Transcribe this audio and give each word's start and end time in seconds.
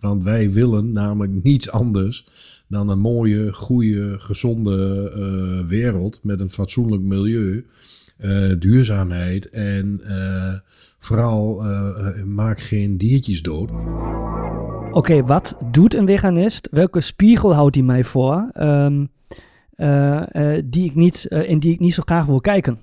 Want 0.00 0.22
wij 0.22 0.52
willen 0.52 0.92
namelijk 0.92 1.42
niets 1.42 1.70
anders 1.70 2.26
dan 2.66 2.88
een 2.88 2.98
mooie, 2.98 3.52
goede, 3.52 4.14
gezonde 4.18 5.10
eh, 5.14 5.68
wereld 5.68 6.20
met 6.22 6.40
een 6.40 6.50
fatsoenlijk 6.50 7.02
milieu, 7.02 7.66
eh, 8.16 8.50
duurzaamheid 8.58 9.50
en 9.50 10.00
eh, 10.04 10.54
vooral 10.98 11.62
maak 12.26 12.60
geen 12.60 12.98
diertjes 12.98 13.42
dood. 13.42 13.70
Oké, 14.90 15.22
wat 15.24 15.56
doet 15.70 15.94
een 15.94 16.06
veganist? 16.06 16.68
Welke 16.70 17.00
spiegel 17.00 17.54
houdt 17.54 17.74
hij 17.74 17.84
mij 17.84 18.04
voor? 18.04 18.50
ehm, 18.52 19.04
eh, 19.78 20.56
eh, 20.56 20.62
die 20.64 20.84
ik 20.84 20.94
niet, 20.94 21.24
in 21.24 21.58
die 21.58 21.72
ik 21.72 21.80
niet 21.80 21.94
zo 21.94 22.02
graag 22.04 22.26
wil 22.26 22.40
kijken. 22.40 22.78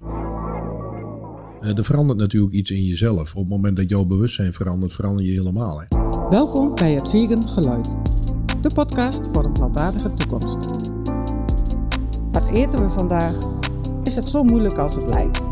Eh, 1.62 1.78
er 1.78 1.86
verandert 1.86 2.20
natuurlijk 2.20 2.54
iets 2.54 2.72
in 2.72 2.84
jezelf. 2.86 3.34
Op 3.34 3.42
het 3.42 3.50
moment 3.50 3.78
dat 3.78 3.90
jouw 3.90 4.06
bewustzijn 4.06 4.54
verandert, 4.54 4.94
verander 4.94 5.26
je 5.26 5.32
helemaal. 5.32 5.80
Hè. 5.80 5.86
Welkom 6.30 6.76
bij 6.76 6.92
het 6.92 7.10
Vegan 7.10 7.48
Geluid, 7.48 7.96
de 8.62 8.72
podcast 8.74 9.30
voor 9.34 9.46
een 9.46 9.52
plantaardige 9.52 10.14
toekomst. 10.14 10.92
Wat 12.32 12.50
eten 12.52 12.80
we 12.80 12.90
vandaag? 12.90 13.36
Is 14.04 14.16
het 14.16 14.26
zo 14.26 14.44
moeilijk 14.44 14.78
als 14.78 14.96
het 14.96 15.10
lijkt? 15.10 15.50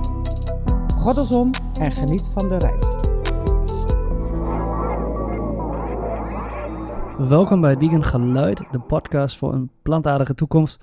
Goddelsom 0.87 1.51
en 1.79 1.91
geniet 1.91 2.29
van 2.33 2.49
de 2.49 2.57
reis. 2.57 3.01
Welkom 7.29 7.61
bij 7.61 7.69
het 7.69 7.79
Vegan 7.79 8.03
Geluid, 8.03 8.63
de 8.71 8.79
podcast 8.79 9.37
voor 9.37 9.53
een 9.53 9.69
plantaardige 9.81 10.35
toekomst. 10.35 10.79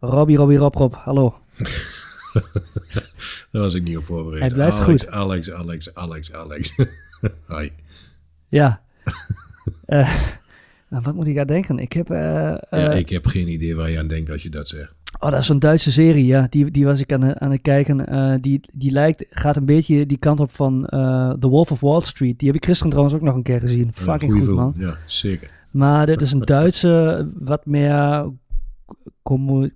Robbie, 0.00 0.36
Robbie, 0.36 0.58
Rob, 0.58 0.74
Rob, 0.74 0.94
hallo. 0.94 1.34
Daar 3.50 3.62
was 3.62 3.74
ik 3.74 3.82
niet 3.82 3.96
op 3.96 4.04
voorbereid. 4.04 4.40
Hij 4.42 4.50
blijft 4.50 4.76
Alex, 4.78 4.86
goed. 5.02 5.10
Alex, 5.10 5.50
Alex, 5.52 5.94
Alex, 5.94 6.32
Alex. 6.32 6.74
Hoi. 7.46 7.70
Ja. 8.48 8.82
Eh, 9.86 10.14
nou, 10.88 11.02
wat 11.02 11.14
moet 11.14 11.26
ik 11.26 11.38
aan 11.38 11.46
denken? 11.46 11.78
Ik 11.78 11.92
heb... 11.92 12.10
eh, 12.10 12.50
eh, 12.52 12.58
Ja, 12.70 12.92
ik 12.92 13.08
heb 13.08 13.26
geen 13.26 13.48
idee 13.48 13.76
waar 13.76 13.90
je 13.90 13.98
aan 13.98 14.06
denkt 14.08 14.30
als 14.30 14.42
je 14.42 14.48
dat 14.50 14.68
zegt. 14.68 14.92
Oh, 15.20 15.30
dat 15.30 15.40
is 15.40 15.46
zo'n 15.46 15.58
Duitse 15.58 15.92
serie, 15.92 16.26
ja. 16.26 16.46
Die, 16.50 16.70
die 16.70 16.84
was 16.84 17.00
ik 17.00 17.12
aan, 17.12 17.22
het- 17.22 17.38
aan 17.38 17.50
het 17.50 17.60
kijken. 17.60 18.06
Eh, 18.06 18.34
die, 18.40 18.60
die 18.72 18.90
lijkt, 18.90 19.26
gaat 19.30 19.56
een 19.56 19.64
beetje 19.64 20.06
die 20.06 20.16
kant 20.18 20.40
op 20.40 20.50
van 20.52 20.86
eh, 20.86 21.30
The 21.32 21.46
Wolf 21.48 21.70
of 21.70 21.80
Wall 21.80 22.00
Street. 22.00 22.38
Die 22.38 22.48
heb 22.48 22.56
ik 22.56 22.64
gisteren 22.64 22.90
trouwens 22.90 23.16
ook 23.16 23.22
nog 23.24 23.34
een 23.34 23.42
keer 23.42 23.60
gezien. 23.60 23.90
Fucking 23.94 24.32
goed, 24.32 24.42
film. 24.44 24.54
man. 24.56 24.74
Ja, 24.78 24.96
zeker. 25.06 25.50
Maar 25.70 26.06
dit 26.06 26.20
is 26.20 26.32
een 26.32 26.40
Duitse, 26.44 27.28
wat 27.38 27.66
meer 27.66 28.24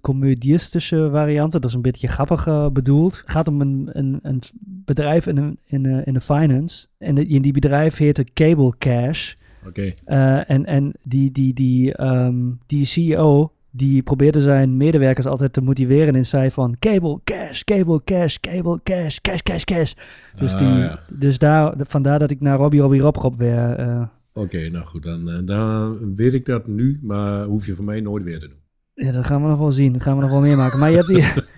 comedistische 0.00 1.08
variant. 1.12 1.52
Dat 1.52 1.64
is 1.64 1.74
een 1.74 1.82
beetje 1.82 2.08
grappig 2.08 2.46
eh, 2.46 2.68
bedoeld. 2.68 3.16
Het 3.18 3.30
gaat 3.30 3.48
om 3.48 3.60
een, 3.60 3.88
een, 3.92 4.18
een 4.22 4.40
bedrijf 4.84 5.26
in 5.26 5.34
de, 5.34 5.56
in, 5.64 5.82
de, 5.82 6.02
in 6.04 6.12
de 6.14 6.20
finance. 6.20 6.86
En 6.98 7.14
de, 7.14 7.26
in 7.26 7.42
die 7.42 7.52
bedrijf 7.52 7.96
heette 7.96 8.24
Cable 8.32 8.72
Cash. 8.78 9.34
Oké. 9.66 9.94
Eh, 10.04 10.50
en 10.50 10.64
en 10.64 10.92
die, 11.02 11.30
die, 11.30 11.54
die, 11.54 11.94
ehm, 11.94 12.36
die 12.66 12.84
CEO, 12.84 13.52
die 13.70 14.02
probeerde 14.02 14.40
zijn 14.40 14.76
medewerkers 14.76 15.26
altijd 15.26 15.52
te 15.52 15.60
motiveren 15.60 16.14
en 16.14 16.26
zei 16.26 16.50
van 16.50 16.76
cable, 16.78 17.20
cash, 17.24 17.62
cable, 17.62 18.00
cash, 18.04 18.36
cable, 18.36 18.80
cash, 18.82 19.16
cash, 19.18 19.40
cash, 19.40 19.62
cash. 19.64 19.92
Dus, 20.38 20.52
Ah, 20.52 20.58
die, 20.58 20.68
ja. 20.68 21.00
dus 21.12 21.38
daar, 21.38 21.74
vandaar 21.78 22.18
dat 22.18 22.30
ik 22.30 22.40
naar 22.40 22.58
Robbie, 22.58 22.80
Robbie, 22.80 23.00
Rob, 23.00 23.16
Rob 23.16 23.34
weer... 23.38 23.74
eh, 23.74 24.02
Oké, 24.32 24.68
nou 24.68 24.84
goed, 24.84 25.02
dan, 25.02 25.30
eh, 25.30 25.38
dan 25.44 25.98
weet 26.14 26.34
ik 26.34 26.44
dat 26.44 26.66
nu, 26.66 26.98
maar 27.02 27.44
hoef 27.44 27.66
je 27.66 27.74
voor 27.74 27.84
mij 27.84 28.00
nooit 28.00 28.24
weer 28.24 28.38
te 28.38 28.48
doen. 28.48 28.56
Ja, 28.98 29.12
dat 29.12 29.26
gaan 29.26 29.42
we 29.42 29.48
nog 29.48 29.58
wel 29.58 29.70
zien. 29.70 29.92
Dat 29.92 30.02
gaan 30.02 30.16
we 30.16 30.22
nog 30.22 30.30
wel 30.30 30.40
meemaken. 30.40 30.78
Maar 30.78 30.90
je 30.90 30.96
hebt 30.96 31.08
hier... 31.08 31.48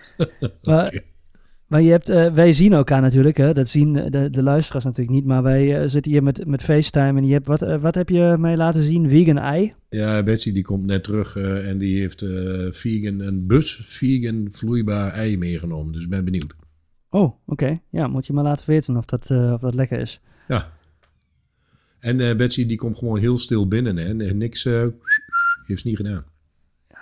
maar, 1.69 1.83
je 1.83 1.91
hebt, 1.91 2.09
eh, 2.09 2.33
wij 2.33 2.53
zien 2.53 2.73
elkaar 2.73 3.01
natuurlijk, 3.01 3.37
hè. 3.37 3.53
Dat 3.53 3.69
zien 3.69 3.93
de, 3.93 4.31
de 4.31 4.43
luisteraars 4.43 4.85
natuurlijk 4.85 5.17
niet. 5.17 5.25
Maar 5.25 5.43
wij 5.43 5.81
eh, 5.81 5.89
zitten 5.89 6.13
hier 6.13 6.23
met, 6.23 6.47
met 6.47 6.63
FaceTime 6.63 7.19
en 7.19 7.27
je 7.27 7.33
hebt, 7.33 7.47
wat, 7.47 7.63
eh, 7.63 7.81
wat 7.81 7.95
heb 7.95 8.09
je 8.09 8.37
mij 8.39 8.57
laten 8.57 8.83
zien? 8.83 9.09
Vegan 9.09 9.39
ei? 9.39 9.75
Ja, 9.89 10.23
Betsy 10.23 10.53
die 10.53 10.63
komt 10.63 10.87
net 10.87 11.05
terug 11.05 11.37
en 11.37 11.79
die 11.79 12.01
heeft 12.01 12.25
vegan, 12.71 13.21
een 13.21 13.47
bus 13.47 13.83
vegan 13.85 14.49
vloeibaar 14.51 15.13
ei 15.13 15.39
meegenomen. 15.39 15.93
Dus 15.93 16.03
ik 16.03 16.11
ben 16.11 16.25
benieuwd. 16.25 16.55
Oh, 17.11 17.35
oké. 17.47 17.81
Ja, 17.91 18.07
moet 18.07 18.27
je 18.27 18.33
maar 18.33 18.45
laten 18.45 18.67
weten 18.67 18.97
of 18.97 19.05
dat, 19.05 19.31
of 19.31 19.61
dat 19.61 19.75
lekker 19.75 19.99
is. 19.99 20.21
Ja. 20.49 20.73
En 21.99 22.37
Betsy 22.37 22.67
die 22.67 22.77
komt 22.77 22.99
gewoon 22.99 23.19
heel 23.19 23.39
stil 23.39 23.69
binnen 23.69 23.97
hè, 23.97 24.25
en 24.29 24.39
niks 24.39 24.65
heeft 24.65 25.81
ze 25.81 25.89
niet 25.89 25.97
gedaan. 25.97 26.25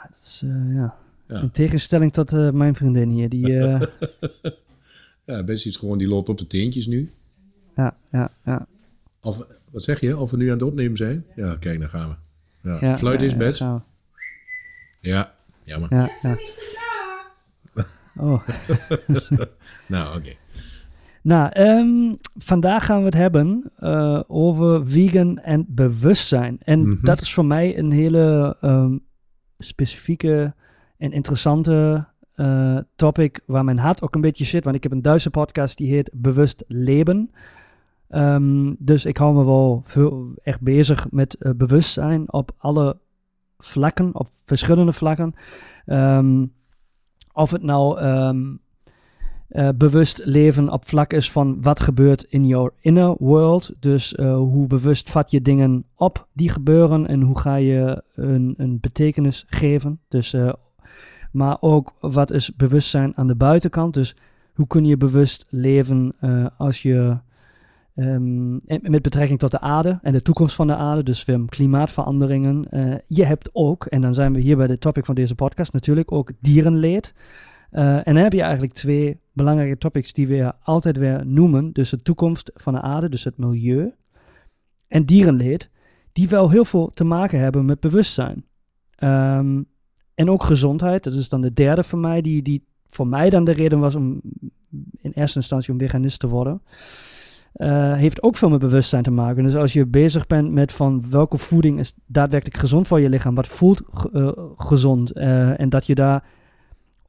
Ja, 0.09 0.15
dat 0.15 0.17
is, 0.19 0.43
eh, 0.45 0.75
ja. 0.75 0.97
Ja. 1.29 1.41
In 1.41 1.51
tegenstelling 1.51 2.13
tot 2.13 2.33
eh, 2.33 2.51
mijn 2.51 2.75
vriendin 2.75 3.09
hier, 3.09 3.29
die... 3.29 3.59
eh, 3.59 3.81
Ja, 5.25 5.45
Betsy 5.45 5.69
is 5.69 5.77
gewoon, 5.77 5.99
die 5.99 6.09
loopt 6.09 6.29
op 6.29 6.39
de 6.39 6.47
teentjes 6.47 6.87
nu. 6.87 7.11
ja, 7.77 7.95
ja, 8.13 8.31
ja. 8.45 8.67
Of, 9.21 9.47
wat 9.71 9.83
zeg 9.85 10.01
je? 10.01 10.17
Of 10.17 10.31
we 10.31 10.37
nu 10.37 10.47
aan 10.47 10.59
het 10.59 10.63
opnemen 10.63 10.97
zijn? 10.97 11.25
Ja, 11.37 11.57
kijk, 11.57 11.79
dan 11.81 11.89
gaan 11.89 12.09
we. 12.09 12.15
Ja. 12.69 12.79
ja 12.81 12.97
Fluit 12.97 13.21
ja, 13.21 13.27
is, 13.47 13.57
gaan 13.57 13.85
Ja, 15.01 15.35
jammer. 15.63 15.95
Ja, 15.95 16.09
ja. 16.23 16.37
Oh. 18.17 18.49
Nou, 19.87 20.17
oké. 20.19 20.33
Nou, 21.23 21.51
ehm, 21.53 22.15
vandaag 22.37 22.85
gaan 22.87 22.99
we 22.99 23.05
het 23.05 23.15
hebben 23.15 23.71
eh, 23.77 24.21
over 24.27 24.89
vegan 24.89 25.39
en 25.39 25.65
bewustzijn. 25.69 26.59
En 26.65 26.81
Mhm. 26.89 27.05
dat 27.05 27.21
is 27.21 27.35
voor 27.35 27.45
mij 27.45 27.79
een 27.79 27.91
hele 27.93 28.57
ehm, 28.61 28.97
specifieke 29.59 30.55
en 30.97 31.13
interessante 31.13 32.07
eh, 32.35 32.79
topic 32.97 33.41
waar 33.47 33.65
mijn 33.65 33.79
hart 33.79 34.03
ook 34.03 34.15
een 34.15 34.21
beetje 34.21 34.45
zit. 34.45 34.65
Want 34.65 34.77
ik 34.77 34.83
heb 34.83 34.93
een 34.93 35.03
Duitse 35.03 35.31
podcast 35.31 35.77
die 35.77 35.93
heet 35.93 36.11
Bewust 36.15 36.65
Leven. 36.67 37.31
Ehm, 38.09 38.75
dus 38.79 39.05
ik 39.05 39.17
hou 39.17 39.35
me 39.35 39.45
wel 39.45 39.81
veel 39.85 40.33
echt 40.43 40.61
bezig 40.61 41.11
met 41.11 41.35
eh, 41.35 41.53
bewustzijn 41.57 42.33
op 42.33 42.51
alle 42.59 42.99
vlakken, 43.59 44.15
op 44.15 44.29
verschillende 44.45 44.93
vlakken. 44.93 45.35
Ehm, 45.87 46.47
of 47.33 47.51
het 47.51 47.63
nou 47.63 47.99
ehm, 47.99 48.55
eh, 49.49 49.69
bewust 49.77 50.25
leven 50.25 50.71
op 50.71 50.85
vlak 50.85 51.13
is 51.13 51.31
van 51.31 51.63
wat 51.63 51.81
gebeurt 51.81 52.23
in 52.29 52.47
your 52.47 52.73
inner 52.81 53.15
world. 53.19 53.73
Dus 53.81 54.15
eh, 54.15 54.37
hoe 54.37 54.67
bewust 54.67 55.11
vat 55.11 55.31
je 55.31 55.43
dingen 55.43 55.85
op 55.95 56.27
die 56.33 56.49
gebeuren 56.49 57.07
en 57.07 57.21
hoe 57.21 57.39
ga 57.39 57.55
je 57.55 58.03
een, 58.15 58.55
een 58.57 58.81
betekenis 58.81 59.45
geven. 59.49 60.01
Dus, 60.09 60.33
eh, 60.33 60.53
maar 61.33 61.57
ook 61.61 61.93
wat 62.01 62.33
is 62.33 62.57
bewustzijn 62.57 63.13
aan 63.17 63.27
de 63.27 63.35
buitenkant. 63.35 63.95
Dus 63.95 64.17
hoe 64.55 64.67
kun 64.67 64.85
je 64.85 64.97
bewust 64.97 65.47
leven 65.51 66.13
als 66.57 66.83
je 66.83 67.19
ehm, 67.95 68.53
met 68.91 69.03
betrekking 69.03 69.39
tot 69.39 69.51
de 69.51 69.61
aarde 69.61 69.99
en 70.03 70.13
de 70.13 70.23
toekomst 70.23 70.55
van 70.55 70.67
de 70.67 70.77
aarde, 70.77 71.03
dus 71.03 71.27
klimaatveranderingen. 71.49 72.67
Je 73.07 73.25
hebt 73.25 73.51
ook, 73.53 73.85
en 73.85 74.01
dan 74.01 74.15
zijn 74.15 74.33
we 74.33 74.41
hier 74.41 74.57
bij 74.57 74.67
de 74.67 74.79
topic 74.79 75.05
van 75.05 75.15
deze 75.15 75.35
podcast, 75.35 75.73
natuurlijk 75.73 76.13
ook 76.13 76.31
dierenleed. 76.41 77.15
Eh, 77.71 77.97
en 77.97 78.15
dan 78.15 78.23
heb 78.23 78.33
je 78.33 78.43
eigenlijk 78.43 78.73
twee 78.73 79.21
belangrijke 79.33 79.79
topics 79.79 80.13
die 80.13 80.27
we 80.27 80.53
altijd 80.63 80.97
weer 80.97 81.27
noemen. 81.27 81.73
Dus 81.73 81.91
de 81.91 82.03
toekomst 82.03 82.51
van 82.55 82.73
de 82.73 82.81
aarde, 82.81 83.09
dus 83.09 83.25
het 83.25 83.39
milieu. 83.39 83.93
En 84.87 85.05
dierenleed, 85.05 85.71
die 86.13 86.29
wel 86.29 86.51
heel 86.51 86.65
veel 86.65 86.91
te 86.95 87.05
maken 87.05 87.39
hebben 87.39 87.65
met 87.65 87.81
bewustzijn. 87.81 88.45
Ehm, 88.95 89.63
en 90.15 90.31
ook 90.31 90.43
gezondheid, 90.43 91.05
dat 91.05 91.15
is 91.15 91.29
dan 91.29 91.41
de 91.41 91.53
derde 91.53 91.83
voor 91.83 91.99
mij, 91.99 92.21
die, 92.21 92.43
die 92.43 92.65
voor 92.89 93.07
mij 93.07 93.31
dan 93.31 93.45
de 93.45 93.53
reden 93.53 93.79
was 93.79 93.95
om 93.95 94.21
in 95.01 95.13
eerste 95.15 95.39
instantie 95.39 95.73
om 95.73 95.79
veganist 95.79 96.21
te 96.21 96.29
worden. 96.29 96.63
Eh, 97.53 97.95
heeft 97.95 98.23
ook 98.23 98.37
veel 98.37 98.49
met 98.49 98.61
bewustzijn 98.61 99.03
te 99.03 99.11
maken. 99.11 99.45
Dus 99.45 99.55
als 99.55 99.73
je 99.73 99.87
bezig 99.87 100.27
bent 100.27 100.51
met 100.53 100.73
van 100.73 101.11
welke 101.11 101.39
voeding 101.39 101.79
is 101.79 101.95
daadwerkelijk 102.07 102.61
gezond 102.61 102.87
voor 102.87 103.01
je 103.01 103.09
lichaam, 103.09 103.35
wat 103.35 103.49
voelt 103.49 103.83
eh, 104.13 104.31
gezond, 104.57 105.13
en 105.13 105.69
dat 105.69 105.87
je 105.87 105.95
daar 105.95 106.25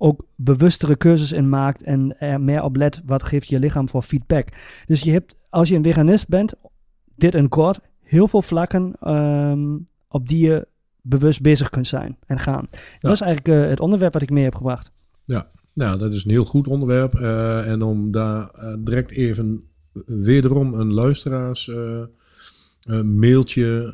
ook 0.02 0.26
bewustere 0.36 0.96
keuzes 0.96 1.32
in 1.32 1.50
maakt 1.50 1.84
en 1.84 2.20
er 2.20 2.42
meer 2.42 2.64
op 2.64 2.76
let 2.76 3.02
wat 3.06 3.24
geeft 3.24 3.48
je 3.48 3.60
lichaam 3.60 3.90
voor 3.90 4.02
feedback. 4.02 4.48
Dus 4.86 5.02
je 5.02 5.12
hebt, 5.12 5.38
als 5.50 5.70
je 5.70 5.76
een 5.76 5.84
veganist 5.84 6.28
bent, 6.28 6.54
dit 7.16 7.36
in 7.36 7.50
kort, 7.50 7.80
heel 8.04 8.28
veel 8.28 8.42
vlakken 8.42 8.94
ehm, 9.00 9.78
op 10.08 10.28
die 10.28 10.46
je 10.46 10.68
bewust 11.02 11.42
bezig 11.42 11.70
kunt 11.70 11.88
zijn 11.88 12.18
en 12.26 12.40
gaan. 12.40 12.68
Dat 13.00 13.12
is 13.12 13.22
eigenlijk 13.22 13.64
eh, 13.64 13.70
het 13.70 13.80
onderwerp 13.80 14.14
wat 14.14 14.22
ik 14.22 14.30
mee 14.30 14.44
heb 14.44 14.56
gebracht. 14.56 14.92
Nou, 15.74 15.98
dat 15.98 16.12
is 16.12 16.24
een 16.24 16.32
heel 16.32 16.46
goed 16.46 16.68
onderwerp. 16.68 17.16
eh, 17.16 17.72
en 17.72 17.82
om 17.82 18.12
daar 18.12 18.50
eh, 18.50 18.74
direct 18.80 19.12
even 19.12 19.64
wederom 20.06 20.74
een 20.74 20.94
luisteraars 20.94 21.72
mailtje 23.04 23.92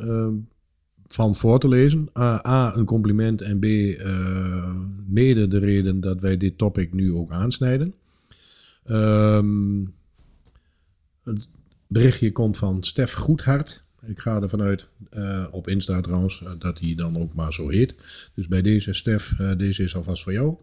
van 1.08 1.36
voor 1.36 1.60
te 1.60 1.68
lezen. 1.68 2.10
A, 2.18 2.48
A, 2.48 2.76
een 2.76 2.86
compliment 2.86 3.42
en 3.42 3.60
B, 3.60 3.64
eh, 3.64 4.76
mede 5.08 5.48
de 5.48 5.58
reden 5.58 6.00
dat 6.02 6.20
wij 6.20 6.38
dit 6.38 6.58
topic 6.58 6.94
nu 6.94 7.14
ook 7.14 7.32
aansnijden. 7.32 7.94
Ehm, 8.84 9.80
het 11.24 11.48
berichtje 11.88 12.32
komt 12.32 12.58
van 12.58 12.84
Stef 12.84 13.14
Goedhart. 13.14 13.84
Ik 14.02 14.20
ga 14.20 14.42
ervan 14.42 14.62
uit, 14.62 14.88
eh, 15.10 15.46
op 15.52 15.68
Insta 15.68 16.02
trouwens, 16.02 16.42
eh, 16.44 16.52
dat 16.60 16.80
hij 16.80 16.96
dan 16.96 17.18
ook 17.18 17.34
maar 17.34 17.54
zo 17.54 17.70
heet. 17.70 17.96
Dus 18.34 18.48
bij 18.48 18.62
deze 18.62 18.94
Stef, 18.94 19.34
eh, 19.40 19.58
deze 19.58 19.84
is 19.84 19.96
alvast 19.96 20.24
voor 20.24 20.34
jou. 20.34 20.56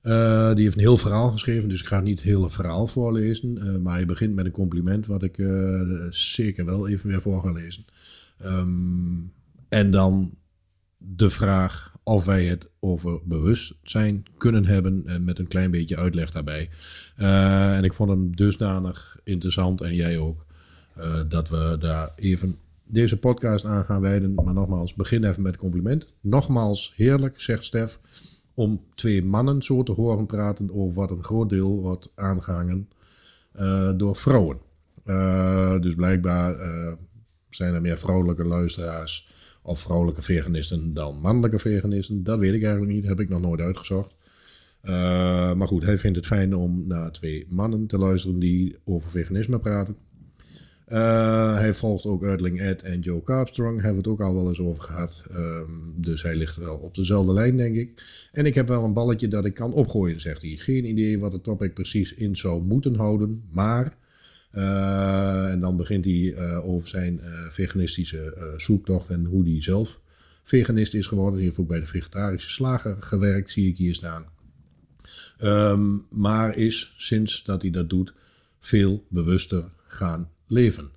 Eh, 0.00 0.54
die 0.54 0.62
heeft 0.64 0.74
een 0.74 0.80
heel 0.80 0.96
verhaal 0.96 1.30
geschreven, 1.30 1.68
dus 1.68 1.80
ik 1.80 1.86
ga 1.86 2.00
niet 2.00 2.18
het 2.18 2.28
hele 2.28 2.50
verhaal 2.50 2.86
voorlezen. 2.86 3.58
eh, 3.58 3.76
maar 3.76 3.94
hij 3.94 4.06
begint 4.06 4.34
met 4.34 4.44
een 4.44 4.50
compliment, 4.50 5.06
wat 5.06 5.22
ik 5.22 5.38
eh, 5.38 5.80
zeker 6.10 6.64
wel 6.64 6.88
even 6.88 7.08
weer 7.08 7.20
voor 7.20 7.40
ga 7.42 7.52
lezen. 7.52 7.84
Ehm, 8.38 9.14
en 9.70 9.90
dan 9.90 10.34
de 10.96 11.30
vraag 11.30 11.94
of 12.02 12.24
wij 12.24 12.44
het 12.44 12.68
over 12.80 13.20
bewustzijn 13.24 14.24
kunnen 14.38 14.64
hebben 14.64 15.02
en 15.06 15.24
met 15.24 15.38
een 15.38 15.48
klein 15.48 15.70
beetje 15.70 15.96
uitleg 15.96 16.30
daarbij. 16.30 16.70
Uh, 17.16 17.76
en 17.76 17.84
ik 17.84 17.92
vond 17.92 18.10
hem 18.10 18.36
dusdanig 18.36 19.18
interessant 19.24 19.80
en 19.80 19.94
jij 19.94 20.18
ook, 20.18 20.44
uh, 20.98 21.20
dat 21.28 21.48
we 21.48 21.76
daar 21.78 22.12
even 22.16 22.56
deze 22.84 23.16
podcast 23.16 23.64
aan 23.64 23.84
gaan 23.84 24.00
wijden. 24.00 24.34
Maar 24.34 24.54
nogmaals, 24.54 24.94
begin 24.94 25.24
even 25.24 25.42
met 25.42 25.56
compliment. 25.56 26.06
Nogmaals, 26.20 26.92
heerlijk, 26.94 27.40
zegt 27.40 27.64
Stef, 27.64 27.98
om 28.54 28.80
twee 28.94 29.24
mannen 29.24 29.62
zo 29.62 29.82
te 29.82 29.92
horen 29.92 30.26
praten 30.26 30.74
over 30.74 30.94
wat 30.94 31.10
een 31.10 31.24
groot 31.24 31.48
deel 31.48 31.80
wordt 31.80 32.08
aangehangen 32.14 32.88
door 33.96 34.16
vrouwen. 34.16 34.58
dus 35.80 35.94
blijkbaar 35.94 36.56
zijn 37.50 37.74
er 37.74 37.80
meer 37.80 37.98
vrouwelijke 37.98 38.44
luisteraars 38.44 39.29
of 39.62 39.80
vrouwelijke 39.80 40.22
veganisten 40.22 40.94
dan 40.94 41.20
mannelijke 41.20 41.58
veganisten. 41.58 42.24
Dat 42.24 42.38
weet 42.38 42.54
ik 42.54 42.62
eigenlijk 42.62 42.92
niet, 42.92 43.06
heb 43.06 43.20
ik 43.20 43.28
nog 43.28 43.40
nooit 43.40 43.60
uitgezocht. 43.60 44.14
Uh, 44.84 45.52
maar 45.52 45.68
goed, 45.68 45.82
hij 45.84 45.98
vindt 45.98 46.16
het 46.16 46.26
fijn 46.26 46.54
om 46.54 46.86
naar 46.86 47.12
twee 47.12 47.46
mannen 47.48 47.86
te 47.86 47.98
luisteren 47.98 48.38
die 48.38 48.76
over 48.84 49.10
veganisme 49.10 49.58
praten. 49.58 49.96
Uh, 50.88 51.54
hij 51.54 51.74
volgt 51.74 52.04
ook 52.04 52.24
Uitling 52.24 52.60
Ed 52.60 52.82
en 52.82 53.00
Joe 53.00 53.22
Carpstrong, 53.22 53.74
hebben 53.74 54.02
we 54.02 54.08
het 54.10 54.20
ook 54.20 54.26
al 54.26 54.34
wel 54.34 54.48
eens 54.48 54.58
over 54.58 54.82
gehad. 54.82 55.22
Um, 55.30 55.94
dus 55.96 56.22
hij 56.22 56.36
ligt 56.36 56.56
wel 56.56 56.76
op 56.76 56.94
dezelfde 56.94 57.32
lijn, 57.32 57.56
denk 57.56 57.76
ik. 57.76 58.02
En 58.32 58.46
ik 58.46 58.54
heb 58.54 58.68
wel 58.68 58.84
een 58.84 58.92
balletje 58.92 59.28
dat 59.28 59.44
ik 59.44 59.54
kan 59.54 59.72
opgooien, 59.72 60.20
zegt 60.20 60.42
hij. 60.42 60.56
Geen 60.56 60.84
idee 60.84 61.18
wat 61.18 61.32
het 61.32 61.42
topic 61.42 61.74
precies 61.74 62.14
in 62.14 62.36
zou 62.36 62.62
moeten 62.62 62.94
houden, 62.94 63.42
maar 63.50 63.96
en 64.50 65.60
dan 65.60 65.76
begint 65.76 66.04
hij 66.04 66.14
uh, 66.14 66.66
over 66.66 66.88
zijn 66.88 67.20
uh, 67.22 67.50
veganistische 67.50 68.54
zoektocht 68.56 69.08
en 69.08 69.24
hoe 69.24 69.44
hij 69.44 69.62
zelf 69.62 70.00
veganist 70.44 70.94
is 70.94 71.06
geworden. 71.06 71.34
Hij 71.34 71.44
heeft 71.44 71.58
ook 71.58 71.68
bij 71.68 71.80
de 71.80 71.86
vegetarische 71.86 72.50
slager 72.50 72.96
gewerkt, 73.00 73.50
zie 73.50 73.68
ik 73.68 73.76
hier 73.76 73.94
staan. 73.94 74.24
Um, 75.42 76.06
maar 76.10 76.56
is 76.56 76.94
sinds 76.96 77.44
dat 77.44 77.62
hij 77.62 77.70
dat 77.70 77.90
doet 77.90 78.12
veel 78.60 79.04
bewuster 79.08 79.70
gaan 79.86 80.30
leven. 80.46 80.90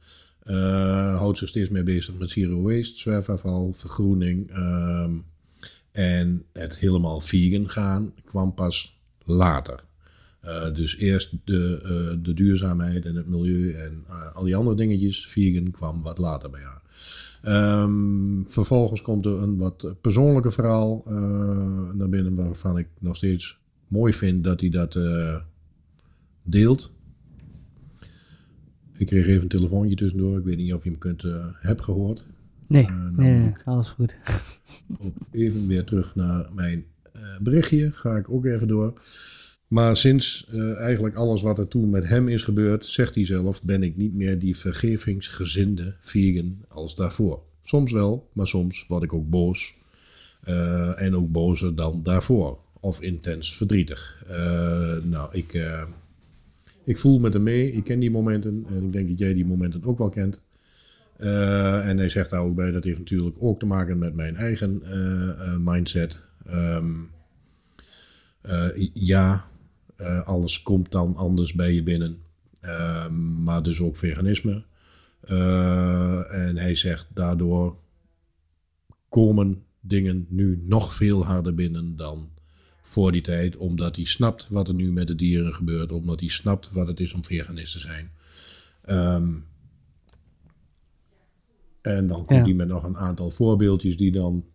houdt 1.18 1.38
zich 1.38 1.50
steeds 1.50 1.70
meer 1.70 1.84
bezig 1.84 2.18
met 2.18 2.30
zero 2.30 2.62
waste, 2.62 3.00
zwerfafval, 3.00 3.74
vergroening. 3.74 4.58
Um, 4.58 5.26
en 5.94 6.46
het 6.54 6.78
helemaal 6.78 7.20
vegan 7.22 7.70
gaan 7.70 8.14
kwam 8.26 8.54
pas 8.54 8.98
later. 9.24 9.84
Uh, 10.46 10.74
dus 10.74 10.98
eerst 10.98 11.32
de, 11.44 11.80
uh, 11.84 12.24
de 12.24 12.34
duurzaamheid 12.34 13.06
en 13.06 13.16
het 13.16 13.28
milieu 13.28 13.74
en 13.74 14.04
uh, 14.10 14.36
al 14.36 14.44
die 14.44 14.56
andere 14.56 14.76
dingetjes. 14.76 15.28
Vegan 15.28 15.72
kwam 15.72 16.02
wat 16.02 16.18
later 16.18 16.50
bij 16.50 16.62
haar. 16.62 16.82
Um, 17.82 18.44
vervolgens 18.50 19.02
komt 19.02 19.26
er 19.26 19.42
een 19.42 19.58
wat 19.58 19.96
persoonlijke 20.02 20.52
verhaal 20.52 21.04
naar 21.94 22.10
binnen 22.10 22.36
waarvan 22.36 22.78
ik 22.78 22.88
nog 23.00 23.16
steeds 23.16 23.58
mooi 23.88 24.14
vind 24.14 24.44
dat 24.44 24.60
hij 24.60 24.70
dat 24.70 25.00
deelt. 26.44 26.92
Ik 28.94 29.08
kreeg 29.08 29.28
even 29.28 29.42
een 29.42 29.48
telefoontje 29.48 29.96
tussendoor. 29.96 30.38
Ik 30.38 30.44
weet 30.46 30.58
niet 30.58 30.74
of 30.74 30.84
je 30.84 30.90
hem 30.90 31.00
kunt 31.00 31.22
hebben 31.54 31.84
gehoord. 31.84 32.26
Nee, 32.68 32.90
nee, 33.16 33.40
nee 33.40 33.54
alles 33.66 33.90
goed. 33.90 34.18
even 35.32 35.68
weer 35.68 35.84
terug 35.84 36.16
naar 36.16 36.50
mijn 36.54 36.86
berichtje. 37.42 37.92
Ga 37.92 38.16
ik 38.16 38.30
ook 38.30 38.46
even 38.46 38.68
door. 38.68 39.02
Maar 39.74 39.98
sinds 39.98 40.48
uh, 40.52 40.80
eigenlijk 40.80 41.16
alles 41.16 41.42
wat 41.42 41.58
er 41.58 41.68
toen 41.68 41.90
met 41.90 42.08
hem 42.08 42.28
is 42.28 42.42
gebeurd, 42.42 42.86
zegt 42.86 43.16
hij 43.16 43.26
zelf, 43.26 43.64
ben 43.64 43.84
ik 43.84 43.98
niet 43.98 44.14
meer 44.14 44.40
die 44.40 44.58
vergevingsgezinde 44.58 45.96
vegan 46.00 46.58
als 46.68 46.96
daarvoor. 46.96 47.42
Soms 47.64 47.92
wel, 47.92 48.30
maar 48.34 48.48
soms 48.48 48.86
word 48.88 49.04
ik 49.04 49.14
ook 49.14 49.30
boos. 49.30 49.76
Uh, 50.44 51.02
en 51.02 51.16
ook 51.16 51.32
bozer 51.32 51.76
dan 51.76 52.04
daarvoor. 52.04 52.60
Of 52.80 53.02
intens 53.02 53.56
verdrietig. 53.56 54.26
Uh, 54.30 54.96
nou, 55.04 55.30
ik, 55.32 55.68
ik 56.84 56.98
voel 56.98 57.20
met 57.20 57.34
hem 57.34 57.44
mee. 57.44 57.72
Ik 57.72 57.84
ken 57.84 58.00
die 58.00 58.12
momenten. 58.12 58.66
En 58.68 58.84
ik 58.84 58.92
denk 58.92 59.10
dat 59.10 59.20
jij 59.20 59.34
die 59.34 59.46
momenten 59.46 59.84
ook 59.84 59.98
wel 59.98 60.10
kent. 60.10 60.40
en 61.18 61.98
hij 61.98 62.10
zegt 62.10 62.30
daar 62.30 62.42
ook 62.42 62.56
bij, 62.56 62.72
dat 62.72 62.84
heeft 62.84 63.00
natuurlijk 63.00 63.36
ook 63.40 63.60
te 63.60 63.66
maken 63.66 63.98
met 63.98 64.16
mijn 64.16 64.36
eigen 64.36 64.82
mindset. 65.64 66.20
Um, 66.48 67.10
ja, 68.94 69.46
uh, 69.98 70.22
alles 70.22 70.62
komt 70.62 70.92
dan 70.92 71.16
anders 71.16 71.54
bij 71.54 71.74
je 71.74 71.84
binnen. 71.84 72.22
Uh, 72.62 73.10
maar 73.44 73.64
dus 73.64 73.80
ook 73.80 73.98
veganisme. 73.98 74.64
Uh, 75.24 76.34
en 76.34 76.58
hij 76.58 76.76
zegt 76.76 77.08
daardoor 77.14 77.78
komen 79.10 79.64
dingen 79.80 80.26
nu 80.30 80.64
nog 80.66 80.96
veel 80.96 81.26
harder 81.26 81.56
binnen 81.56 81.96
dan 81.96 82.30
voor 82.82 83.12
die 83.12 83.22
tijd. 83.22 83.58
Omdat 83.58 83.96
hij 83.96 84.06
snapt 84.06 84.48
wat 84.50 84.68
er 84.68 84.74
nu 84.74 84.92
met 84.92 85.08
de 85.08 85.16
dieren 85.16 85.54
gebeurt. 85.54 85.92
Omdat 85.92 86.20
hij 86.20 86.30
snapt 86.30 86.72
wat 86.72 86.88
het 86.88 87.00
is 87.00 87.14
om 87.14 87.26
veganist 87.26 87.74
te 87.74 87.80
zijn. 87.80 88.12
Um, 88.86 89.46
en 91.82 92.08
dan 92.08 92.26
komt 92.26 92.40
ja. 92.40 92.46
hij 92.46 92.54
met 92.54 92.68
nog 92.68 92.84
een 92.84 92.98
aantal 92.98 93.30
voorbeeldjes 93.30 93.98
die 93.98 94.12
dan 94.12 94.46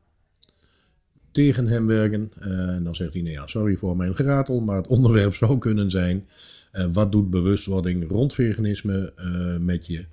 tegen 1.38 1.67
hem 1.67 1.87
werken. 1.87 2.32
Uh, 2.40 2.75
en 2.75 2.85
dan 2.85 2.94
zegt 2.94 3.12
hij, 3.12 3.23
nee, 3.23 3.32
ja, 3.32 3.46
sorry 3.46 3.76
voor 3.76 3.96
mijn 3.96 4.14
geratel, 4.17 4.61
maar 4.61 4.76
het 4.76 4.87
onderwerp 4.96 5.35
zou 5.35 5.58
kunnen 5.58 5.90
zijn, 5.90 6.26
uh, 6.73 6.85
wat 6.93 7.12
doet 7.12 7.31
bewustwording 7.31 8.08
rond 8.08 8.35
veganisme 8.35 9.12
uh, 9.17 9.64
met 9.64 9.87
je 9.87 10.05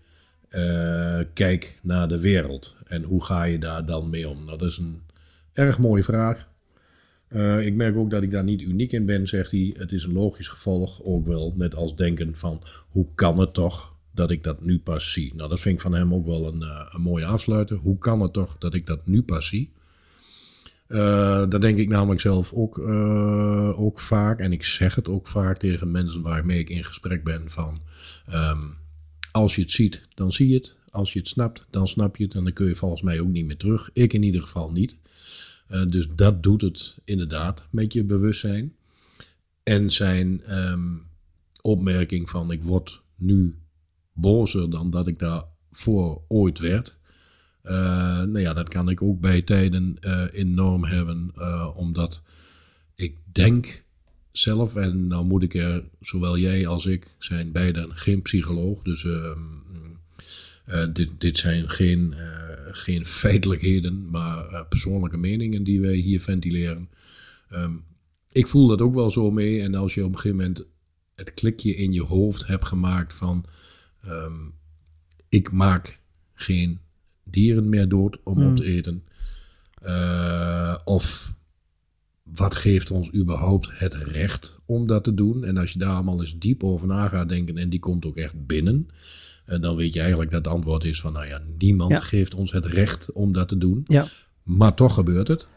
kijk 1.33 1.79
naar 1.81 2.07
de 2.07 2.19
wereld? 2.19 2.75
En 2.87 3.03
hoe 3.03 3.23
ga 3.23 3.43
je 3.43 3.59
daar 3.59 3.85
dan 3.85 4.09
mee 4.09 4.29
om? 4.29 4.45
Nou, 4.45 4.57
dat 4.57 4.67
is 4.67 4.77
een 4.77 5.01
erg 5.53 5.79
mooie 5.79 6.03
vraag. 6.03 6.47
ik 7.61 7.73
merk 7.73 7.97
ook 7.97 8.09
dat 8.09 8.23
ik 8.23 8.31
daar 8.31 8.43
niet 8.43 8.61
uniek 8.61 8.91
in 8.91 9.05
ben, 9.05 9.27
zegt 9.27 9.51
hij. 9.51 9.75
Het 9.77 9.91
is 9.91 10.03
een 10.03 10.13
logisch 10.13 10.47
gevolg, 10.47 11.03
ook 11.03 11.27
wel 11.27 11.53
net 11.55 11.75
als 11.75 11.95
denken 11.95 12.37
van, 12.37 12.61
hoe 12.89 13.05
kan 13.15 13.39
het 13.39 13.53
toch 13.53 13.93
dat 14.13 14.31
ik 14.31 14.43
dat 14.43 14.61
nu 14.61 14.79
pas 14.79 15.11
zie? 15.11 15.35
Nou, 15.35 15.49
dat 15.49 15.59
vind 15.59 15.75
ik 15.75 15.81
van 15.81 15.93
hem 15.93 16.13
ook 16.13 16.25
wel 16.25 16.47
een, 16.47 16.61
een 16.89 17.01
mooie 17.01 17.25
afsluiter. 17.25 17.77
Hoe 17.77 17.97
kan 17.97 18.21
het 18.21 18.33
toch 18.33 18.57
dat 18.57 18.73
ik 18.73 18.85
dat 18.85 19.07
nu 19.07 19.23
pas 19.23 19.47
zie? 19.47 19.71
Uh, 20.87 21.49
dat 21.49 21.61
denk 21.61 21.77
ik 21.77 21.89
namelijk 21.89 22.21
zelf 22.21 22.53
ook, 22.53 22.77
uh, 22.77 23.79
ook 23.79 23.99
vaak. 23.99 24.39
En 24.39 24.51
ik 24.51 24.63
zeg 24.63 24.95
het 24.95 25.07
ook 25.07 25.27
vaak 25.27 25.57
tegen 25.57 25.91
mensen 25.91 26.21
waarmee 26.21 26.59
ik 26.59 26.69
in 26.69 26.83
gesprek 26.83 27.23
ben 27.23 27.43
van... 27.49 27.81
Um, 28.33 28.77
als 29.31 29.55
je 29.55 29.61
het 29.61 29.71
ziet, 29.71 30.07
dan 30.13 30.31
zie 30.31 30.47
je 30.47 30.53
het. 30.53 30.75
Als 30.89 31.13
je 31.13 31.19
het 31.19 31.27
snapt, 31.27 31.65
dan 31.69 31.87
snap 31.87 32.17
je 32.17 32.23
het. 32.23 32.33
En 32.33 32.43
dan 32.43 32.53
kun 32.53 32.67
je 32.67 32.75
volgens 32.75 33.01
mij 33.01 33.19
ook 33.19 33.27
niet 33.27 33.45
meer 33.45 33.57
terug. 33.57 33.89
Ik 33.93 34.13
in 34.13 34.23
ieder 34.23 34.41
geval 34.41 34.71
niet. 34.71 34.97
Uh, 35.69 35.85
dus 35.87 36.07
dat 36.15 36.43
doet 36.43 36.61
het 36.61 36.97
inderdaad 37.03 37.63
met 37.69 37.93
je 37.93 38.03
bewustzijn. 38.03 38.75
En 39.63 39.91
zijn 39.91 40.57
um, 40.71 41.03
opmerking 41.61 42.29
van 42.29 42.51
ik 42.51 42.63
word 42.63 43.01
nu 43.15 43.55
bozer 44.13 44.69
dan 44.69 44.89
dat 44.89 45.07
ik 45.07 45.19
daarvoor 45.19 46.21
ooit 46.27 46.59
werd... 46.59 46.95
Uh, 47.65 47.71
nou 48.17 48.39
ja, 48.39 48.53
dat 48.53 48.69
kan 48.69 48.89
ik 48.89 49.01
ook 49.01 49.19
bij 49.19 49.41
tijden 49.41 49.97
uh, 50.01 50.25
enorm 50.31 50.83
hebben, 50.83 51.31
uh, 51.37 51.69
omdat 51.75 52.21
ik 52.95 53.17
denk 53.31 53.83
zelf, 54.31 54.75
en 54.75 55.07
nou 55.07 55.25
moet 55.25 55.43
ik 55.43 55.53
er, 55.53 55.83
zowel 56.01 56.37
jij 56.37 56.67
als 56.67 56.85
ik, 56.85 57.07
zijn 57.17 57.51
beiden 57.51 57.95
geen 57.95 58.21
psycholoog, 58.21 58.81
dus 58.81 59.05
ehm, 59.05 60.93
dit, 60.93 61.09
dit 61.17 61.37
zijn 61.37 61.69
geen, 61.69 62.15
geen 62.71 63.05
feitelijkheden, 63.05 64.09
maar 64.09 64.65
persoonlijke 64.69 65.17
meningen 65.17 65.63
die 65.63 65.81
wij 65.81 65.95
hier 65.95 66.21
ventileren. 66.21 66.89
Um, 67.53 67.83
ik 68.31 68.47
voel 68.47 68.67
dat 68.67 68.81
ook 68.81 68.93
wel 68.93 69.11
zo 69.11 69.31
mee, 69.31 69.61
en 69.61 69.75
als 69.75 69.93
je 69.93 70.03
op 70.05 70.11
een 70.11 70.19
gegeven 70.19 70.37
moment 70.37 70.65
het 71.15 71.33
klikje 71.33 71.75
in 71.75 71.93
je 71.93 72.03
hoofd 72.03 72.47
hebt 72.47 72.65
gemaakt 72.65 73.13
van, 73.13 73.45
um, 74.05 74.53
ik 75.29 75.51
maak 75.51 75.99
geen 76.33 76.79
dieren 77.25 77.69
meer 77.69 77.87
dood 77.87 78.17
om 78.23 78.39
mm. 78.39 78.49
op 78.49 78.55
te 78.55 78.63
eten? 78.63 79.03
Uh, 79.85 80.75
of 80.83 81.33
wat 82.23 82.55
geeft 82.55 82.91
ons 82.91 83.13
überhaupt 83.13 83.69
het 83.71 83.93
recht 83.93 84.59
om 84.65 84.87
dat 84.87 85.03
te 85.03 85.13
doen? 85.13 85.43
En 85.43 85.57
als 85.57 85.71
je 85.71 85.79
daar 85.79 85.93
allemaal 85.93 86.21
eens 86.21 86.37
diep 86.37 86.63
over 86.63 86.87
na 86.87 87.07
gaat 87.07 87.29
denken 87.29 87.57
en 87.57 87.69
die 87.69 87.79
komt 87.79 88.05
ook 88.05 88.17
echt 88.17 88.45
binnen, 88.45 88.89
en 89.45 89.61
dan 89.61 89.75
weet 89.75 89.93
je 89.93 89.99
eigenlijk 89.99 90.31
dat 90.31 90.45
het 90.45 90.53
antwoord 90.53 90.83
is 90.83 91.01
van, 91.01 91.13
nou 91.13 91.25
ja, 91.27 91.41
niemand 91.57 91.91
ja. 91.91 91.99
geeft 91.99 92.35
ons 92.35 92.51
het 92.51 92.65
recht 92.65 93.11
om 93.11 93.33
dat 93.33 93.47
te 93.47 93.57
doen. 93.57 93.83
Ja. 93.87 94.07
Maar 94.43 94.73
toch 94.73 94.93
gebeurt 94.93 95.27
het. 95.27 95.47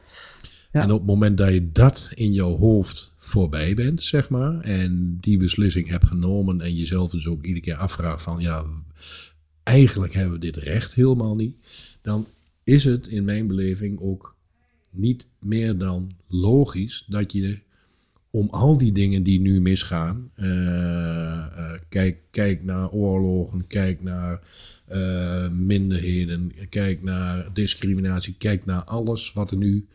Ja. 0.73 0.83
En 0.83 0.91
op 0.91 0.99
het 0.99 1.09
moment 1.09 1.39
dat 1.39 1.53
je 1.53 1.73
dat 1.73 2.11
in 2.15 2.33
jouw 2.33 2.57
hoofd 2.57 3.13
voorbij 3.19 3.75
bent, 3.75 4.03
zeg 4.03 4.29
maar, 4.29 4.61
en 4.61 5.19
die 5.21 5.39
beslissing 5.39 5.89
hebt 5.89 6.07
genomen 6.07 6.61
en 6.61 6.75
jezelf 6.75 7.11
dus 7.11 7.27
ook 7.27 7.43
iedere 7.43 7.65
keer 7.65 7.77
afvraagt 7.77 8.23
van, 8.23 8.41
ja, 8.41 8.65
eigenlijk 9.69 10.15
hebben 10.15 10.33
we 10.33 10.39
dit 10.39 10.57
recht 10.57 10.95
helemaal 10.95 11.35
niet, 11.35 11.57
dan 12.03 12.27
is 12.65 12.85
het 12.85 13.07
in 13.07 13.25
mijn 13.25 13.47
beleving 13.47 14.01
ook 14.01 14.35
niet 14.91 15.27
meer 15.39 15.79
dan 15.79 16.11
logisch 16.27 17.05
dat 17.09 17.33
je 17.33 17.59
om 18.31 18.49
al 18.51 18.79
die 18.79 18.93
dingen 18.93 19.23
die 19.23 19.41
nu 19.41 19.61
misgaan. 19.61 20.31
eh, 20.35 21.47
eh, 21.47 21.81
kijk, 21.89 22.19
kijk 22.31 22.65
naar 22.65 22.91
oorlogen, 22.91 23.67
kijk 23.67 24.03
naar 24.03 24.41
eh, 24.87 25.51
minderheden, 25.51 26.53
kijk 26.69 27.03
naar 27.03 27.53
discriminatie, 27.53 28.35
kijk 28.39 28.65
naar 28.65 28.85
alles 28.85 29.33
wat 29.33 29.51
er 29.51 29.57
nu 29.57 29.87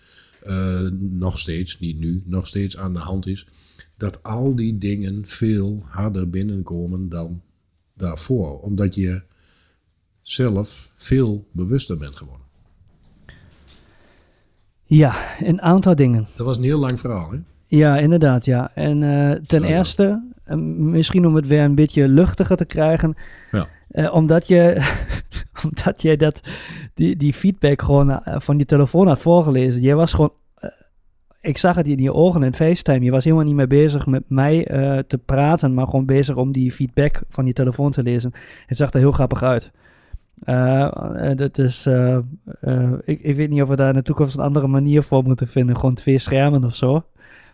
nog 0.99 1.39
steeds, 1.39 1.79
niet 1.79 1.99
nu, 1.99 2.23
nog 2.25 2.47
steeds 2.47 2.77
aan 2.77 2.93
de 2.93 2.99
hand 2.99 3.27
is. 3.27 3.47
Dat 3.97 4.23
al 4.23 4.55
die 4.55 4.77
dingen 4.77 5.23
veel 5.25 5.83
harder 5.85 6.29
binnenkomen 6.29 7.09
dan 7.09 7.41
daarvoor. 7.93 8.59
Omdat 8.59 8.95
je 8.95 9.21
zelf 10.23 10.89
veel 10.97 11.45
bewuster 11.51 11.97
bent 11.97 12.15
geworden. 12.15 12.41
Ja, 14.85 15.13
een 15.39 15.61
aantal 15.61 15.95
dingen. 15.95 16.27
Dat 16.35 16.45
was 16.45 16.57
een 16.57 16.63
heel 16.63 16.79
lang 16.79 16.99
verhaal, 16.99 17.31
hè? 17.31 17.37
Ja, 17.67 17.97
inderdaad, 17.97 18.45
ja. 18.45 18.71
En 18.75 19.03
eh, 19.03 19.31
ten 19.45 19.63
eerste, 19.63 20.23
eh, 20.43 20.55
misschien 20.77 21.25
om 21.27 21.35
het 21.35 21.47
weer 21.47 21.63
een 21.63 21.75
beetje 21.75 22.07
luchtiger 22.07 22.55
te 22.55 22.65
krijgen, 22.65 23.15
Ja. 23.51 23.67
eh, 23.89 24.13
omdat 24.13 24.47
je, 24.47 24.77
omdat 25.65 26.01
je 26.01 26.17
dat, 26.17 26.41
die, 26.93 27.17
die 27.17 27.33
feedback 27.33 27.81
gewoon 27.81 28.21
van 28.25 28.57
je 28.57 28.65
telefoon 28.65 29.07
had 29.07 29.19
voorgelezen. 29.19 29.81
Je 29.81 29.93
was 29.93 30.13
gewoon, 30.13 30.33
ik 31.41 31.57
zag 31.57 31.75
het 31.75 31.87
in 31.87 31.97
je 32.01 32.13
ogen 32.13 32.43
in 32.43 32.53
FaceTime. 32.53 33.05
Je 33.05 33.11
was 33.11 33.23
helemaal 33.23 33.45
niet 33.45 33.55
meer 33.55 33.67
bezig 33.67 34.05
met 34.05 34.23
mij 34.27 34.63
te 35.07 35.17
praten, 35.17 35.73
maar 35.73 35.85
gewoon 35.85 36.05
bezig 36.05 36.35
om 36.35 36.51
die 36.51 36.71
feedback 36.71 37.21
van 37.29 37.45
je 37.45 37.53
telefoon 37.53 37.91
te 37.91 38.03
lezen. 38.03 38.31
Het 38.65 38.77
zag 38.77 38.91
er 38.93 38.99
heel 38.99 39.11
grappig 39.11 39.43
uit. 39.43 39.71
Eh, 40.43 41.29
eh, 41.31 41.37
dat 41.37 41.57
is, 41.57 41.85
eh, 41.85 42.17
ik, 43.05 43.19
ik 43.21 43.35
weet 43.35 43.49
niet 43.49 43.61
of 43.61 43.67
we 43.69 43.75
daar 43.75 43.89
in 43.89 43.95
de 43.95 44.01
toekomst 44.01 44.37
een 44.37 44.43
andere 44.43 44.67
manier 44.67 45.03
voor 45.03 45.23
moeten 45.23 45.47
vinden. 45.47 45.75
Gewoon 45.75 45.93
twee 45.93 46.17
schermen 46.17 46.63
of 46.63 46.75
zo. 46.75 47.05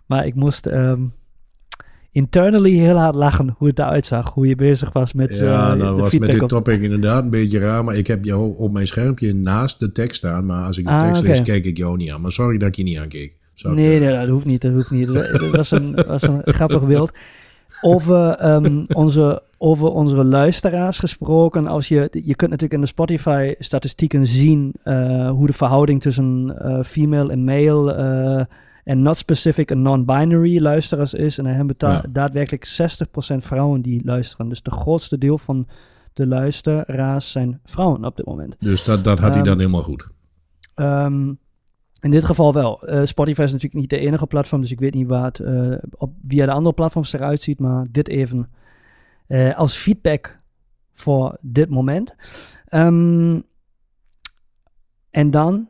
Maar 0.05 0.25
ik 0.25 0.35
moest 0.35 0.65
ehm, 0.65 1.01
internally 2.11 2.71
heel 2.71 2.97
hard 2.97 3.15
lachen 3.15 3.55
hoe 3.57 3.67
het 3.67 3.79
eruit 3.79 4.05
zag. 4.05 4.33
Hoe 4.33 4.47
je 4.47 4.55
bezig 4.55 4.91
was 4.93 5.13
met 5.13 5.29
Ja, 5.37 5.71
eh, 5.71 5.75
nou 5.75 5.95
de 5.95 6.01
was 6.01 6.17
met 6.17 6.29
dit 6.31 6.41
op- 6.41 6.49
topic 6.49 6.81
inderdaad 6.81 7.23
een 7.23 7.29
beetje 7.29 7.59
raar. 7.59 7.83
Maar 7.83 7.95
ik 7.95 8.07
heb 8.07 8.23
jou 8.25 8.55
op 8.57 8.71
mijn 8.71 8.87
schermpje 8.87 9.33
naast 9.33 9.79
de 9.79 9.91
tekst 9.91 10.17
staan. 10.17 10.45
Maar 10.45 10.65
als 10.65 10.77
ik 10.77 10.85
de 10.85 10.91
Ah, 10.91 11.05
tekst 11.05 11.21
lees, 11.21 11.41
kijk 11.41 11.65
ik 11.65 11.77
jou 11.77 11.97
niet 11.97 12.11
aan. 12.11 12.21
Maar 12.21 12.31
sorry 12.31 12.57
dat 12.57 12.67
ik 12.67 12.75
je 12.75 12.83
niet 12.83 12.97
aankeek. 12.97 13.37
Nee, 13.63 13.99
nee, 13.99 14.09
dat 14.11 14.27
hoeft 14.27 14.45
niet. 14.45 14.61
Dat 14.61 14.71
hoeft 14.73 14.91
niet. 14.91 15.07
Dat 15.07 15.49
was 15.51 15.71
een, 15.71 16.03
was 16.07 16.21
een 16.21 16.41
grappig 16.57 16.87
beeld. 16.87 17.11
Over, 17.81 18.29
ehm, 18.29 18.83
onze, 18.93 19.41
over 19.57 19.87
onze 19.91 20.23
luisteraars 20.23 20.99
gesproken. 20.99 21.67
Als 21.67 21.87
je, 21.87 22.09
je 22.11 22.35
kunt 22.35 22.51
natuurlijk 22.51 22.73
in 22.73 22.81
de 22.81 22.87
Spotify-statistieken 22.87 24.25
zien 24.27 24.73
eh, 24.83 25.29
hoe 25.29 25.47
de 25.47 25.53
verhouding 25.53 26.01
tussen 26.01 26.55
eh, 26.59 26.83
female 26.83 27.31
en 27.31 27.43
male 27.43 27.93
eh, 27.93 28.45
en 28.83 29.01
not 29.01 29.17
specific 29.17 29.71
en 29.71 29.81
non-binary 29.81 30.61
luisteraars 30.61 31.13
is. 31.13 31.37
En 31.37 31.43
dan 31.43 31.53
hebben 31.53 31.75
Ja. 31.77 32.03
daadwerkelijk 32.09 32.65
60% 32.67 33.37
vrouwen 33.37 33.81
die 33.81 34.01
luisteren. 34.05 34.49
Dus 34.49 34.61
de 34.61 34.71
grootste 34.71 35.17
deel 35.17 35.37
van 35.37 35.67
de 36.13 36.27
luisteraars 36.27 37.31
zijn 37.31 37.59
vrouwen 37.65 38.05
op 38.05 38.17
dit 38.17 38.25
moment. 38.25 38.55
Dus 38.59 38.83
dat, 38.83 39.03
dat 39.03 39.19
had 39.19 39.29
hij 39.29 39.37
Ehm, 39.37 39.47
dan 39.47 39.57
helemaal 39.57 39.83
goed. 39.83 40.07
Ehm, 40.75 41.33
in 42.01 42.11
dit 42.11 42.25
geval 42.25 42.53
wel. 42.53 42.81
Eh, 42.81 43.05
Spotify 43.05 43.41
is 43.41 43.51
natuurlijk 43.51 43.81
niet 43.81 43.89
de 43.89 43.97
enige 43.99 44.27
platform, 44.27 44.61
dus 44.61 44.71
ik 44.71 44.79
weet 44.79 44.93
niet 44.93 45.09
het 45.09 45.39
eh, 45.39 45.73
op, 45.97 46.13
via 46.27 46.45
de 46.45 46.51
andere 46.51 46.75
platforms 46.75 47.13
eruit 47.13 47.41
ziet, 47.41 47.59
maar 47.59 47.85
dit 47.91 48.07
even 48.07 48.49
eh, 49.27 49.57
als 49.57 49.75
feedback 49.75 50.39
voor 50.93 51.37
dit 51.41 51.69
moment. 51.69 52.15
Ehm, 52.65 53.39
en 55.09 55.31
dan 55.31 55.67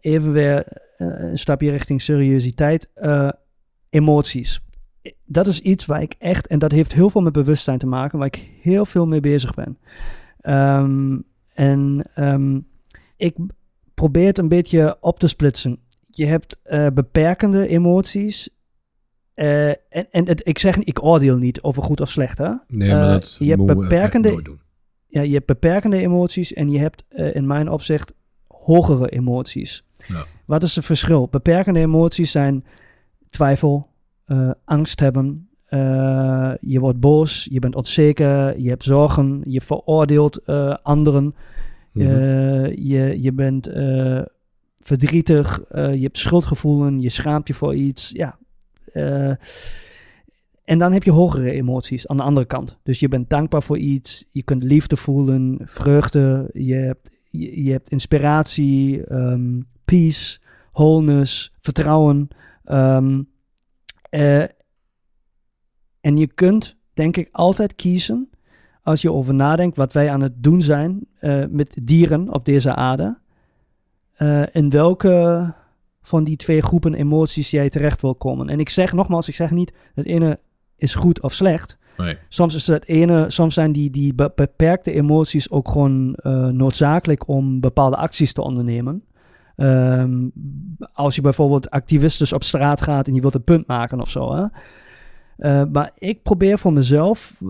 even 0.00 0.32
weer 0.32 0.64
een 0.96 1.38
stapje 1.38 1.70
richting 1.70 2.02
seriositeit. 2.02 2.90
Emoties. 3.90 4.60
Dat 5.24 5.46
is 5.46 5.60
iets 5.60 5.86
waar 5.86 6.02
ik 6.02 6.14
echt, 6.18 6.46
en 6.46 6.58
dat 6.58 6.72
heeft 6.72 6.92
heel 6.92 7.10
veel 7.10 7.20
met 7.20 7.32
bewustzijn 7.32 7.78
te 7.78 7.86
maken, 7.86 8.18
waar 8.18 8.26
ik 8.26 8.50
heel 8.60 8.84
veel 8.84 9.06
mee 9.06 9.20
bezig 9.20 9.54
ben. 9.54 9.78
Ehm, 10.40 11.18
en 11.54 12.02
ehm, 12.14 12.60
ik 13.16 13.36
probeer 13.98 14.26
het 14.26 14.38
een 14.38 14.48
beetje 14.48 14.96
op 15.00 15.18
te 15.18 15.28
splitsen. 15.28 15.78
Je 16.06 16.26
hebt 16.26 16.60
eh, 16.62 16.86
beperkende 16.94 17.66
emoties. 17.68 18.48
eh, 19.34 19.68
en 19.68 20.06
en 20.10 20.28
het, 20.28 20.40
ik 20.46 20.58
zeg, 20.58 20.76
ik 20.76 21.02
oordeel 21.02 21.36
niet 21.36 21.62
over 21.62 21.82
goed 21.82 22.00
of 22.00 22.10
slecht, 22.10 22.38
hè? 22.38 22.50
Nee, 22.68 22.90
maar 22.90 23.02
eh, 23.04 23.10
dat 23.10 23.36
je 23.38 23.48
hebt 23.48 23.66
beperkende- 23.66 24.30
nooit 24.30 24.44
doen. 24.44 24.60
Ja, 25.06 25.22
je 25.22 25.32
hebt 25.32 25.46
beperkende 25.46 25.96
emoties 25.96 26.52
en 26.52 26.70
je 26.70 26.78
hebt 26.78 27.04
in 27.32 27.46
mijn 27.46 27.68
opzicht 27.70 28.14
hogere 28.46 29.08
emoties. 29.08 29.84
Ja. 30.06 30.24
Wat 30.46 30.62
is 30.62 30.76
het 30.76 30.84
verschil? 30.84 31.28
Beperkende 31.30 31.80
emoties 31.80 32.30
zijn 32.30 32.64
twijfel, 33.30 33.88
angst 34.64 35.00
hebben. 35.00 35.48
je 36.60 36.78
wordt 36.80 37.00
boos, 37.00 37.46
je 37.50 37.58
bent 37.58 37.74
onzeker, 37.74 38.60
je 38.60 38.68
hebt 38.68 38.82
zorgen, 38.84 39.40
je 39.44 39.60
veroordeelt 39.60 40.44
anderen. 40.82 41.34
Mhm. 41.98 42.10
Eh, 42.10 42.76
je, 42.76 43.22
je 43.22 43.32
bent 43.32 43.66
eh, 43.66 44.22
verdrietig, 44.84 45.62
eh, 45.62 45.94
je 45.94 46.02
hebt 46.02 46.18
schuldgevoelens, 46.18 47.02
je 47.02 47.10
schaamt 47.10 47.48
je 47.48 47.54
voor 47.54 47.74
iets. 47.74 48.10
Ja. 48.10 48.38
en 50.64 50.78
dan 50.78 50.92
heb 50.92 51.02
je 51.02 51.10
hogere 51.10 51.50
emoties 51.50 52.06
aan 52.06 52.16
de 52.16 52.22
andere 52.22 52.46
kant. 52.46 52.78
Dus 52.82 53.00
je 53.00 53.08
bent 53.08 53.30
dankbaar 53.30 53.62
voor 53.62 53.78
iets, 53.78 54.24
je 54.30 54.42
kunt 54.42 54.62
liefde 54.62 54.96
voelen, 54.96 55.58
vreugde, 55.64 56.50
je 56.52 56.74
hebt, 56.74 57.10
je, 57.30 57.70
hebt 57.70 57.90
inspiratie, 57.90 59.04
ehm, 59.04 59.60
peace, 59.84 60.38
wholeness, 60.72 61.54
vertrouwen. 61.60 62.28
ehm, 62.64 63.22
eh, 64.10 64.42
en 66.00 66.16
je 66.16 66.26
kunt, 66.26 66.76
denk 66.94 67.16
ik, 67.16 67.28
altijd 67.32 67.74
kiezen 67.74 68.30
als 68.88 69.02
je 69.02 69.12
over 69.12 69.34
nadenkt 69.34 69.76
wat 69.76 69.92
wij 69.92 70.10
aan 70.10 70.22
het 70.22 70.42
doen 70.42 70.62
zijn 70.62 71.06
eh, 71.18 71.44
met 71.50 71.78
dieren 71.82 72.32
op 72.32 72.44
deze 72.44 72.74
aarde, 72.74 73.18
eh, 74.12 74.42
in 74.52 74.70
welke 74.70 75.54
van 76.02 76.24
die 76.24 76.36
twee 76.36 76.62
groepen 76.62 76.94
emoties 76.94 77.50
jij 77.50 77.68
terecht 77.68 78.02
wil 78.02 78.14
komen. 78.14 78.48
En 78.48 78.60
ik 78.60 78.68
zeg 78.68 78.92
nogmaals, 78.92 79.28
ik 79.28 79.34
zeg 79.34 79.50
niet 79.50 79.72
het 79.94 80.06
ene 80.06 80.38
is 80.76 80.94
goed 80.94 81.22
of 81.22 81.32
slecht. 81.32 81.78
Nee. 81.96 82.16
Soms 82.28 82.54
is 82.54 82.66
het 82.66 82.86
ene, 82.86 83.24
soms 83.30 83.54
zijn 83.54 83.72
die, 83.72 83.90
die 83.90 84.14
be- 84.14 84.32
beperkte 84.34 84.92
emoties 84.92 85.50
ook 85.50 85.68
gewoon 85.68 86.14
eh, 86.14 86.46
noodzakelijk 86.46 87.28
om 87.28 87.60
bepaalde 87.60 87.96
acties 87.96 88.32
te 88.32 88.42
ondernemen. 88.42 89.04
Ehm, 89.56 90.28
als 90.92 91.14
je 91.14 91.20
bijvoorbeeld 91.20 91.70
activistes 91.70 92.32
op 92.32 92.44
straat 92.44 92.82
gaat 92.82 93.08
en 93.08 93.14
je 93.14 93.20
wilt 93.20 93.34
een 93.34 93.44
punt 93.44 93.66
maken 93.66 94.00
of 94.00 94.10
zo. 94.10 94.34
Hè? 94.34 94.44
Eh, 95.38 95.62
maar 95.72 95.90
ik 95.98 96.22
probeer 96.22 96.58
voor 96.58 96.72
mezelf 96.72 97.36
eh, 97.40 97.48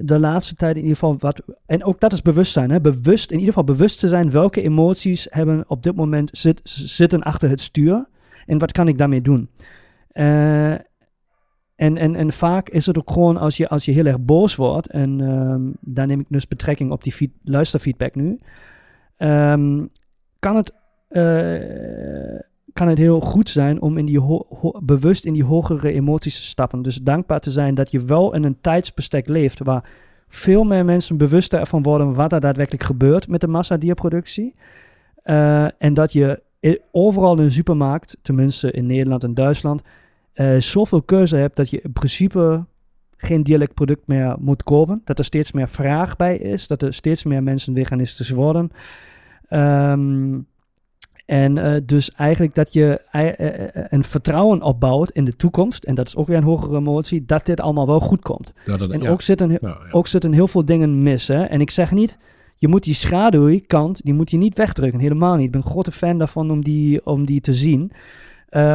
de 0.00 0.18
laatste 0.18 0.54
tijd 0.54 0.76
in 0.76 0.82
ieder 0.82 0.96
geval 0.96 1.16
wat. 1.18 1.42
En 1.66 1.84
ook 1.84 2.00
dat 2.00 2.12
is 2.12 2.22
bewustzijn. 2.22 2.70
Hè? 2.70 2.80
Bewust, 2.80 3.30
in 3.30 3.38
ieder 3.38 3.54
geval 3.54 3.74
bewust 3.74 3.98
te 3.98 4.08
zijn 4.08 4.30
welke 4.30 4.62
emoties 4.62 5.26
hebben 5.30 5.64
op 5.66 5.82
dit 5.82 5.96
moment 5.96 6.30
zit, 6.32 6.60
zitten 6.64 7.22
achter 7.22 7.48
het 7.48 7.60
stuur. 7.60 8.06
En 8.46 8.58
wat 8.58 8.72
kan 8.72 8.88
ik 8.88 8.98
daarmee 8.98 9.22
doen? 9.22 9.48
Eh, 10.08 10.70
en, 10.72 11.96
en, 11.96 12.14
en 12.14 12.32
vaak 12.32 12.68
is 12.68 12.86
het 12.86 12.98
ook 12.98 13.10
gewoon 13.10 13.36
als 13.36 13.56
je, 13.56 13.68
als 13.68 13.84
je 13.84 13.92
heel 13.92 14.06
erg 14.06 14.20
boos 14.20 14.56
wordt. 14.56 14.88
En 14.88 15.20
ehm, 15.20 15.62
daar 15.80 16.06
neem 16.06 16.20
ik 16.20 16.26
dus 16.28 16.48
betrekking 16.48 16.90
op 16.90 17.02
die 17.02 17.12
feed, 17.12 17.30
luisterfeedback 17.42 18.14
nu. 18.14 18.38
ehm, 19.16 19.86
kan 20.38 20.56
het. 20.56 20.72
Kan 22.72 22.88
het 22.88 22.98
heel 22.98 23.20
goed 23.20 23.48
zijn 23.48 23.80
om 23.80 23.98
in 23.98 24.06
die 24.06 24.44
bewust 24.82 25.24
in 25.24 25.32
die 25.32 25.44
hogere 25.44 25.92
emoties 25.92 26.36
te 26.36 26.44
stappen. 26.44 26.82
Dus 26.82 26.96
dankbaar 26.96 27.40
te 27.40 27.52
zijn 27.52 27.74
dat 27.74 27.90
je 27.90 28.04
wel 28.04 28.34
in 28.34 28.44
een 28.44 28.60
tijdsbestek 28.60 29.28
leeft 29.28 29.58
waar 29.58 29.90
veel 30.26 30.64
meer 30.64 30.84
mensen 30.84 31.16
bewuster 31.16 31.60
ervan 31.60 31.82
worden 31.82 32.14
wat 32.14 32.32
er 32.32 32.40
daadwerkelijk 32.40 32.84
gebeurt 32.84 33.28
met 33.28 33.40
de 33.40 33.48
massadierproductie. 33.48 34.54
Eh, 35.22 35.82
en 35.82 35.94
dat 35.94 36.12
je 36.12 36.42
overal 36.90 37.36
in 37.36 37.44
een 37.44 37.50
supermarkt, 37.50 38.16
tenminste 38.22 38.70
in 38.70 38.86
Nederland 38.86 39.24
en 39.24 39.34
Duitsland, 39.34 39.82
eh, 40.32 40.56
zoveel 40.56 41.02
keuze 41.02 41.36
hebt 41.36 41.56
dat 41.56 41.70
je 41.70 41.80
in 41.80 41.92
principe 41.92 42.64
geen 43.16 43.42
dierlijk 43.42 43.74
product 43.74 44.06
meer 44.06 44.36
moet 44.38 44.62
kopen. 44.62 45.00
Dat 45.04 45.18
er 45.18 45.24
steeds 45.24 45.52
meer 45.52 45.68
vraag 45.68 46.16
bij 46.16 46.36
is, 46.36 46.66
dat 46.66 46.82
er 46.82 46.94
steeds 46.94 47.24
meer 47.24 47.42
mensen 47.42 47.74
veganistisch 47.74 48.30
worden. 48.30 48.70
Ehm, 49.48 50.38
en 51.28 51.58
eh, 51.58 51.80
dus 51.84 52.10
eigenlijk 52.10 52.54
dat 52.54 52.72
je 52.72 53.00
eh, 53.10 53.40
eh, 53.40 53.84
een 53.88 54.04
vertrouwen 54.04 54.62
opbouwt 54.62 55.10
in 55.10 55.24
de 55.24 55.36
toekomst, 55.36 55.84
en 55.84 55.94
dat 55.94 56.06
is 56.06 56.16
ook 56.16 56.26
weer 56.26 56.36
een 56.36 56.42
hogere 56.42 56.76
emotie, 56.76 57.24
dat 57.24 57.46
dit 57.46 57.60
allemaal 57.60 57.86
wel 57.86 58.00
goed 58.00 58.22
komt. 58.22 58.52
Dat 58.64 58.90
En 58.90 59.00
ja. 59.00 59.08
ook, 59.08 59.20
zitten, 59.20 59.58
Ja, 59.60 59.78
ook 59.90 60.06
zitten 60.06 60.32
heel 60.32 60.48
veel 60.48 60.64
dingen 60.64 61.02
mis. 61.02 61.28
Hè? 61.28 61.44
En 61.44 61.60
ik 61.60 61.70
zeg 61.70 61.90
niet, 61.90 62.18
je 62.56 62.68
moet 62.68 62.82
die 62.82 62.94
schaduwkant, 62.94 64.04
die 64.04 64.14
moet 64.14 64.30
je 64.30 64.36
niet 64.36 64.56
wegdrukken. 64.56 65.00
Helemaal 65.00 65.36
niet. 65.36 65.44
Ik 65.44 65.50
ben 65.50 65.60
een 65.60 65.70
grote 65.70 65.92
fan 65.92 66.18
daarvan 66.18 66.50
om 66.50 66.64
die, 66.64 67.06
om 67.06 67.24
die 67.24 67.40
te 67.40 67.52
zien. 67.52 67.92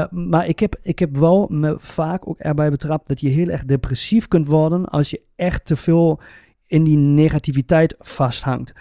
Maar 0.09 0.47
ik 0.47 0.59
heb, 0.59 0.75
ik 0.81 0.99
heb 0.99 1.17
wel 1.17 1.47
me 1.49 1.75
vaak 1.77 2.27
ook 2.27 2.39
erbij 2.39 2.69
betrapt 2.69 3.07
dat 3.07 3.19
je 3.19 3.29
heel 3.29 3.47
erg 3.47 3.65
depressief 3.65 4.27
kunt 4.27 4.47
worden 4.47 4.85
als 4.85 5.09
je 5.09 5.21
echt 5.35 5.65
te 5.65 5.75
veel 5.75 6.19
in 6.67 6.83
die 6.83 6.97
negativiteit 6.97 7.95
vasthangt. 7.99 8.73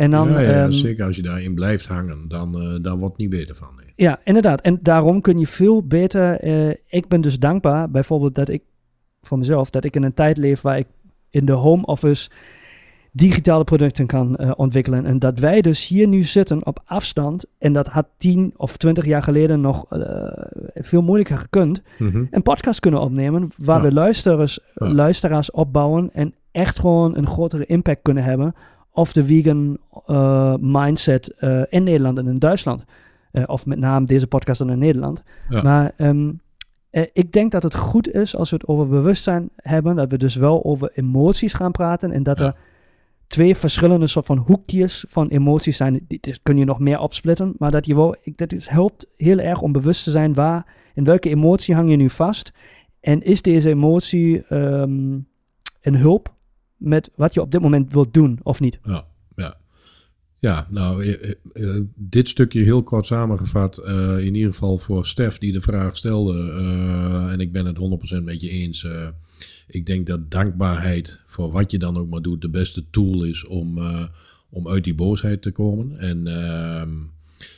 En 0.00 0.10
dan, 0.10 0.28
ja, 0.30 0.40
ja, 0.40 0.62
ehm, 0.62 0.72
zeker 0.72 1.04
als 1.04 1.16
je 1.16 1.22
daarin 1.22 1.54
blijft 1.54 1.86
hangen, 1.86 2.28
dan, 2.28 2.60
eh, 2.60 2.74
dan 2.82 2.98
wordt 2.98 3.12
het 3.12 3.16
niet 3.16 3.30
beter 3.30 3.54
van. 3.56 3.68
Nee. 3.76 3.92
Ja, 3.96 4.20
inderdaad. 4.24 4.60
En 4.60 4.78
daarom 4.82 5.20
kun 5.20 5.38
je 5.38 5.46
veel 5.46 5.82
beter. 5.86 6.40
eh, 6.40 6.68
ik 6.88 7.08
ben 7.08 7.20
dus 7.20 7.38
dankbaar, 7.38 7.90
bijvoorbeeld, 7.90 8.34
dat 8.34 8.48
ik 8.48 8.62
voor 9.20 9.38
mezelf, 9.38 9.70
dat 9.70 9.84
ik 9.84 9.96
in 9.96 10.02
een 10.02 10.14
tijd 10.14 10.36
leef 10.36 10.60
waar 10.60 10.78
ik 10.78 10.86
in 11.30 11.44
de 11.44 11.52
home 11.52 11.84
office 11.86 12.30
digitale 13.12 13.64
producten 13.64 14.06
kan 14.06 14.36
eh, 14.36 14.50
ontwikkelen. 14.56 15.06
En 15.06 15.18
dat 15.18 15.38
wij 15.38 15.60
dus 15.60 15.88
hier 15.88 16.08
nu 16.08 16.22
zitten 16.22 16.66
op 16.66 16.82
afstand. 16.84 17.44
En 17.58 17.72
dat 17.72 17.86
had 17.86 18.06
tien 18.16 18.52
of 18.56 18.76
twintig 18.76 19.04
jaar 19.04 19.22
geleden 19.22 19.60
nog 19.60 19.84
veel 20.74 21.02
moeilijker 21.02 21.38
gekund. 21.38 21.82
Een 22.30 22.42
podcast 22.42 22.80
kunnen 22.80 23.00
opnemen 23.00 23.48
waar 23.56 23.76
Ja. 23.82 23.82
we 23.88 23.92
luisteraars, 23.92 24.58
Ja. 24.74 24.92
luisteraars 24.92 25.50
opbouwen. 25.50 26.10
En 26.12 26.34
echt 26.50 26.78
gewoon 26.78 27.16
een 27.16 27.26
grotere 27.26 27.66
impact 27.66 28.02
kunnen 28.02 28.24
hebben. 28.24 28.54
Of 28.92 29.12
de 29.12 29.26
vegan 29.26 29.78
eh, 30.06 30.54
mindset 30.60 31.34
eh, 31.36 31.62
in 31.68 31.82
Nederland 31.82 32.18
en 32.18 32.26
in 32.26 32.38
Duitsland. 32.38 32.84
Eh, 33.32 33.42
of 33.46 33.66
met 33.66 33.78
name 33.78 34.06
deze 34.06 34.26
podcast 34.26 34.58
dan 34.58 34.70
in 34.70 34.78
Nederland. 34.78 35.22
Ja. 35.48 35.62
Maar 35.62 35.92
ehm, 35.96 36.32
eh, 36.90 37.06
ik 37.12 37.32
denk 37.32 37.52
dat 37.52 37.62
het 37.62 37.74
goed 37.74 38.12
is 38.12 38.36
als 38.36 38.50
we 38.50 38.56
het 38.56 38.66
over 38.66 38.88
bewustzijn 38.88 39.48
hebben. 39.56 39.96
Dat 39.96 40.10
we 40.10 40.16
dus 40.18 40.34
wel 40.34 40.64
over 40.64 40.90
emoties 40.94 41.52
gaan 41.52 41.72
praten. 41.72 42.12
En 42.12 42.22
dat 42.22 42.38
Ja. 42.38 42.44
er 42.44 42.54
twee 43.26 43.56
verschillende 43.56 44.06
soort 44.06 44.26
van 44.26 44.38
hoekjes 44.38 45.04
van 45.08 45.28
emoties 45.28 45.76
zijn. 45.76 46.04
Die, 46.08 46.18
die 46.20 46.38
kun 46.42 46.56
je 46.56 46.64
nog 46.64 46.78
meer 46.78 46.98
opsplitten. 47.00 47.54
Maar 47.58 47.70
dat 47.70 47.86
je 47.86 47.94
wel, 47.94 48.16
ik, 48.22 48.38
dat 48.38 48.52
is, 48.52 48.68
helpt 48.68 49.06
heel 49.16 49.38
erg 49.38 49.60
om 49.60 49.72
bewust 49.72 50.04
te 50.04 50.10
zijn 50.10 50.34
waar, 50.34 50.66
in 50.94 51.04
welke 51.04 51.28
emotie 51.28 51.74
hang 51.74 51.90
je 51.90 51.96
nu 51.96 52.10
vast. 52.10 52.52
En 53.00 53.22
is 53.22 53.42
deze 53.42 53.68
emotie 53.68 54.44
ehm, 54.46 55.18
een 55.80 55.96
hulp 55.96 56.34
met 56.80 57.10
wat 57.14 57.34
je 57.34 57.40
op 57.40 57.52
dit 57.52 57.60
moment 57.60 57.92
wilt 57.92 58.14
doen 58.14 58.38
of 58.42 58.60
niet? 58.60 58.78
Ja, 58.84 59.04
ja. 59.36 59.56
Ja, 60.38 60.66
nou, 60.70 61.04
eh, 61.04 61.30
eh, 61.30 61.76
eh, 61.76 61.82
dit 61.94 62.28
stukje 62.28 62.62
heel 62.62 62.82
kort 62.82 63.06
samengevat. 63.06 63.78
in 64.18 64.34
ieder 64.34 64.52
geval 64.52 64.78
voor 64.78 65.06
Stef 65.06 65.38
die 65.38 65.52
de 65.52 65.60
vraag 65.60 65.96
stelde. 65.96 66.50
en 67.32 67.40
ik 67.40 67.52
ben 67.52 67.66
het 67.66 67.76
100% 67.76 68.24
met 68.24 68.40
je 68.40 68.48
eens. 68.50 68.86
ik 69.66 69.86
denk 69.86 70.06
dat 70.06 70.30
dankbaarheid 70.30 71.20
voor 71.26 71.50
wat 71.50 71.70
je 71.70 71.78
dan 71.78 71.96
ook 71.96 72.08
maar 72.08 72.22
doet 72.22 72.40
de 72.40 72.48
beste 72.48 72.84
tool 72.90 73.24
is 73.24 73.46
om, 73.46 73.78
om 74.50 74.68
uit 74.68 74.84
die 74.84 74.94
boosheid 74.94 75.42
te 75.42 75.50
komen. 75.50 75.98
En, 75.98 76.26
ehm, 76.26 76.90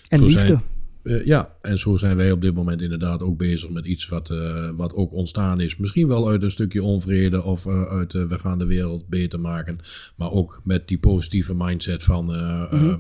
En 0.08 0.24
liefde. 0.24 0.46
zijn- 0.46 0.62
eh, 1.02 1.26
ja, 1.26 1.54
en 1.60 1.78
zo 1.78 1.96
zijn 1.96 2.16
wij 2.16 2.32
op 2.32 2.40
dit 2.40 2.54
moment 2.54 2.82
inderdaad 2.82 3.20
ook 3.20 3.38
bezig 3.38 3.70
met 3.70 3.84
iets 3.84 4.08
wat, 4.08 4.30
eh, 4.30 4.70
wat 4.76 4.94
ook 4.94 5.12
ontstaan 5.12 5.60
is. 5.60 5.76
Misschien 5.76 6.08
wel 6.08 6.28
uit 6.28 6.42
een 6.42 6.50
stukje 6.50 6.82
onvrede 6.82 7.42
of 7.42 7.66
eh, 7.66 7.82
uit 7.82 8.12
we 8.12 8.38
gaan 8.38 8.58
de 8.58 8.66
wereld 8.66 9.08
beter 9.08 9.40
maken. 9.40 9.78
Maar 10.16 10.32
ook 10.32 10.60
met 10.64 10.88
die 10.88 10.98
positieve 10.98 11.54
mindset 11.54 12.02
van 12.02 12.24
Mhm. 12.24 12.96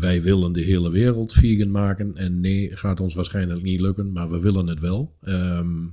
wij 0.00 0.22
willen 0.22 0.52
de 0.52 0.62
hele 0.62 0.90
wereld 0.90 1.32
vegan 1.32 1.70
maken. 1.70 2.16
En 2.16 2.40
nee, 2.40 2.76
gaat 2.76 3.00
ons 3.00 3.14
waarschijnlijk 3.14 3.62
niet 3.62 3.80
lukken, 3.80 4.12
maar 4.12 4.30
we 4.30 4.38
willen 4.38 4.66
het 4.66 4.80
wel. 4.80 5.12
Ehm, 5.22 5.86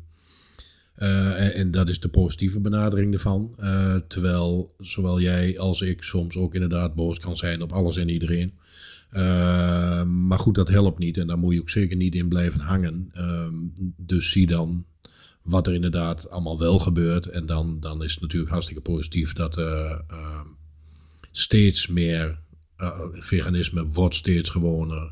eh, 0.95 1.45
en, 1.45 1.53
en 1.53 1.71
dat 1.71 1.89
is 1.89 1.99
de 1.99 2.07
positieve 2.07 2.59
benadering 2.59 3.13
ervan. 3.13 3.55
Terwijl 4.07 4.75
zowel 4.79 5.21
jij 5.21 5.59
als 5.59 5.81
ik 5.81 6.03
soms 6.03 6.35
ook 6.35 6.53
inderdaad 6.53 6.95
boos 6.95 7.19
kan 7.19 7.37
zijn 7.37 7.61
op 7.61 7.71
alles 7.71 7.97
en 7.97 8.09
iedereen. 8.09 8.53
Uh, 9.11 10.03
maar 10.03 10.39
goed, 10.39 10.55
dat 10.55 10.67
helpt 10.67 10.99
niet. 10.99 11.17
En 11.17 11.27
daar 11.27 11.37
moet 11.37 11.53
je 11.53 11.59
ook 11.59 11.69
zeker 11.69 11.97
niet 11.97 12.15
in 12.15 12.27
blijven 12.27 12.59
hangen. 12.59 13.11
Uh, 13.13 13.47
dus 13.95 14.31
zie 14.31 14.47
dan 14.47 14.85
wat 15.41 15.67
er 15.67 15.73
inderdaad 15.73 16.29
allemaal 16.29 16.59
wel 16.59 16.79
gebeurt. 16.79 17.25
En 17.25 17.45
dan, 17.45 17.79
dan 17.79 18.03
is 18.03 18.11
het 18.11 18.21
natuurlijk 18.21 18.51
hartstikke 18.51 18.81
positief 18.81 19.33
dat 19.33 19.57
uh, 19.57 19.99
steeds 21.31 21.87
meer 21.87 22.39
uh, 22.77 22.99
veganisme 23.11 23.87
wordt 23.87 24.15
steeds 24.15 24.49
gewoner. 24.49 25.11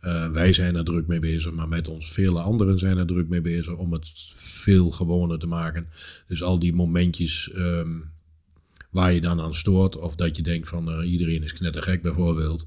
Uh, 0.00 0.30
wij 0.30 0.52
zijn 0.52 0.76
er 0.76 0.84
druk 0.84 1.06
mee 1.06 1.20
bezig, 1.20 1.52
maar 1.52 1.68
met 1.68 1.88
ons 1.88 2.12
vele 2.12 2.40
anderen 2.40 2.78
zijn 2.78 2.98
er 2.98 3.06
druk 3.06 3.28
mee 3.28 3.40
bezig 3.40 3.76
om 3.76 3.92
het 3.92 4.10
veel 4.36 4.90
gewoner 4.90 5.38
te 5.38 5.46
maken. 5.46 5.88
Dus 6.26 6.42
al 6.42 6.58
die 6.58 6.74
momentjes 6.74 7.50
waar 8.90 9.12
je 9.12 9.20
dan 9.20 9.40
aan 9.40 9.54
stoort, 9.54 9.96
of 9.96 10.14
dat 10.14 10.36
je 10.36 10.42
denkt 10.42 10.68
van 10.68 11.00
uh, 11.00 11.10
iedereen 11.10 11.42
is 11.42 11.52
knettergek 11.52 12.02
bijvoorbeeld, 12.02 12.66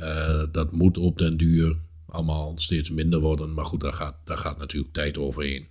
uh, 0.00 0.42
dat 0.52 0.72
moet 0.72 0.98
op 0.98 1.18
den 1.18 1.36
duur 1.36 1.76
allemaal 2.06 2.54
steeds 2.56 2.90
minder 2.90 3.20
worden. 3.20 3.54
Maar 3.54 3.64
goed, 3.64 3.80
daar 3.80 3.92
gaat, 3.92 4.16
daar 4.24 4.38
gaat 4.38 4.58
natuurlijk 4.58 4.92
tijd 4.92 5.18
overheen. 5.18 5.66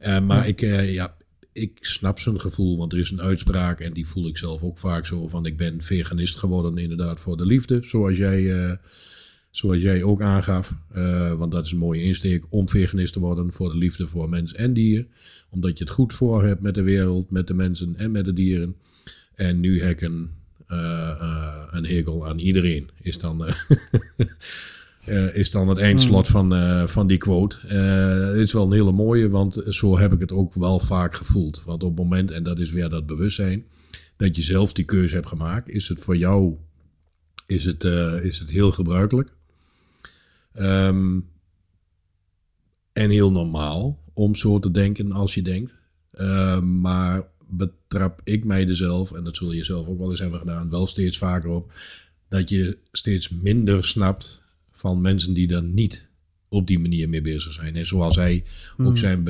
Uh, 0.00 0.20
maar 0.20 0.36
ja. 0.36 0.44
ik, 0.44 0.60
ja, 0.92 1.16
ik 1.52 1.78
snap 1.80 2.18
zijn 2.18 2.40
gevoel, 2.40 2.78
want 2.78 2.92
er 2.92 2.98
is 2.98 3.10
een 3.10 3.20
uitspraak 3.20 3.80
en 3.80 3.92
die 3.92 4.08
voel 4.08 4.26
ik 4.26 4.36
zelf 4.36 4.62
ook 4.62 4.78
vaak 4.78 5.06
zo 5.06 5.28
van 5.28 5.46
ik 5.46 5.56
ben 5.56 5.82
veganist 5.82 6.36
geworden 6.36 6.78
inderdaad 6.78 7.20
voor 7.20 7.36
de 7.36 7.46
liefde, 7.46 7.80
zoals 7.82 8.16
jij... 8.16 8.40
Uh, 8.42 8.72
Zoals 9.54 9.78
jij 9.78 10.02
ook 10.02 10.22
aangaf, 10.22 10.72
uh, 10.96 11.32
want 11.32 11.52
dat 11.52 11.64
is 11.64 11.72
een 11.72 11.78
mooie 11.78 12.02
insteek 12.02 12.44
om 12.48 12.68
veganist 12.68 13.12
te 13.12 13.20
worden 13.20 13.52
voor 13.52 13.68
de 13.68 13.76
liefde 13.76 14.06
voor 14.06 14.28
mens 14.28 14.54
en 14.54 14.72
dier. 14.72 15.06
Omdat 15.50 15.78
je 15.78 15.84
het 15.84 15.92
goed 15.92 16.14
voor 16.14 16.44
hebt 16.44 16.60
met 16.60 16.74
de 16.74 16.82
wereld, 16.82 17.30
met 17.30 17.46
de 17.46 17.54
mensen 17.54 17.96
en 17.96 18.10
met 18.10 18.24
de 18.24 18.32
dieren. 18.32 18.76
En 19.34 19.60
nu 19.60 19.82
heb 19.82 19.90
ik 19.90 20.00
een, 20.00 20.30
uh, 20.68 20.78
uh, 21.20 21.66
een 21.70 21.86
hekel 21.86 22.26
aan 22.26 22.38
iedereen, 22.38 22.90
is 23.00 23.18
dan, 23.18 23.46
eh, 23.46 25.36
is 25.40 25.50
dan 25.50 25.68
het 25.68 25.78
eindslot 25.78 26.28
van, 26.28 26.52
van 26.88 27.06
die 27.06 27.18
quote. 27.18 27.56
Het 27.66 28.36
is 28.36 28.52
wel 28.52 28.64
een 28.64 28.72
hele 28.72 28.92
mooie, 28.92 29.28
want 29.28 29.62
zo 29.68 29.98
heb 29.98 30.12
ik 30.12 30.20
het 30.20 30.32
ook 30.32 30.54
wel 30.54 30.80
vaak 30.80 31.14
gevoeld. 31.14 31.62
Want 31.64 31.82
op 31.82 31.88
het 31.88 31.98
moment, 31.98 32.30
en 32.30 32.42
dat 32.42 32.58
is 32.58 32.70
weer 32.70 32.88
dat 32.88 33.06
bewustzijn, 33.06 33.64
dat 34.16 34.36
je 34.36 34.42
zelf 34.42 34.72
die 34.72 34.84
keuze 34.84 35.14
hebt 35.14 35.28
gemaakt, 35.28 35.68
is 35.68 35.88
het 35.88 36.00
voor 36.00 36.16
jou 36.16 36.56
is 37.46 37.64
het, 37.64 37.84
is 38.22 38.38
het 38.38 38.50
heel 38.50 38.72
gebruikelijk. 38.72 39.32
Um, 40.54 41.26
en 42.94 43.10
heel 43.10 43.32
normaal 43.32 43.98
om 44.12 44.34
zo 44.34 44.58
te 44.58 44.70
denken 44.70 45.12
als 45.12 45.34
je 45.34 45.42
denkt. 45.42 45.72
Uh, 46.14 46.60
maar 46.60 47.22
betrap 47.56 48.20
ik 48.24 48.44
mij 48.44 48.68
er 48.68 48.76
zelf, 48.76 49.12
en 49.12 49.24
dat 49.24 49.36
zul 49.36 49.52
je 49.52 49.64
zelf 49.64 49.86
ook 49.86 49.98
wel 49.98 50.10
eens 50.10 50.20
hebben 50.20 50.38
gedaan, 50.38 50.70
wel 50.70 50.86
steeds 50.86 51.18
vaker 51.18 51.50
op, 51.50 51.72
dat 52.28 52.48
je 52.48 52.78
steeds 52.92 53.28
minder 53.28 53.84
snapt 53.84 54.40
van 54.72 55.00
mensen 55.00 55.34
die 55.34 55.46
dan 55.46 55.74
niet 55.74 56.06
op 56.48 56.66
die 56.66 56.78
manier 56.78 57.08
mee 57.08 57.22
bezig 57.22 57.52
zijn. 57.52 57.76
En 57.76 57.86
zoals 57.86 58.16
hij 58.16 58.44
mm. 58.76 58.86
ook 58.86 58.98
zijn 58.98 59.24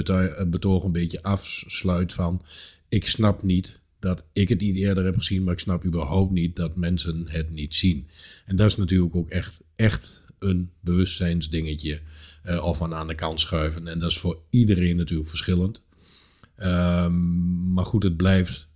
betoog 0.50 0.82
een 0.82 0.92
beetje 0.92 1.22
afsluit 1.22 2.12
van, 2.12 2.42
ik 2.88 3.06
snap 3.06 3.42
niet 3.42 3.80
dat 3.98 4.24
ik 4.32 4.48
het 4.48 4.60
niet 4.60 4.76
eerder 4.76 5.04
heb 5.04 5.16
gezien, 5.16 5.44
maar 5.44 5.52
ik 5.52 5.60
snap 5.60 5.84
überhaupt 5.84 6.32
niet 6.32 6.56
dat 6.56 6.76
mensen 6.76 7.24
het 7.28 7.50
niet 7.50 7.74
zien. 7.74 8.08
En 8.46 8.56
dat 8.56 8.66
is 8.66 8.76
natuurlijk 8.76 9.16
ook 9.16 9.28
echt, 9.28 9.58
echt 9.76 10.24
een 10.38 10.70
bewustzijnsdingetje 10.80 12.00
uh, 12.44 12.64
of 12.64 12.82
aan, 12.82 12.94
aan 12.94 13.06
de 13.06 13.14
kant 13.14 13.40
schuiven. 13.40 13.88
En 13.88 13.98
dat 13.98 14.10
is 14.10 14.18
voor 14.18 14.38
iedereen 14.50 14.96
natuurlijk 14.96 15.28
verschillend. 15.28 15.82
Um, 16.58 17.72
maar 17.72 17.84
goed, 17.84 18.02
het 18.02 18.16
blijft 18.16 18.68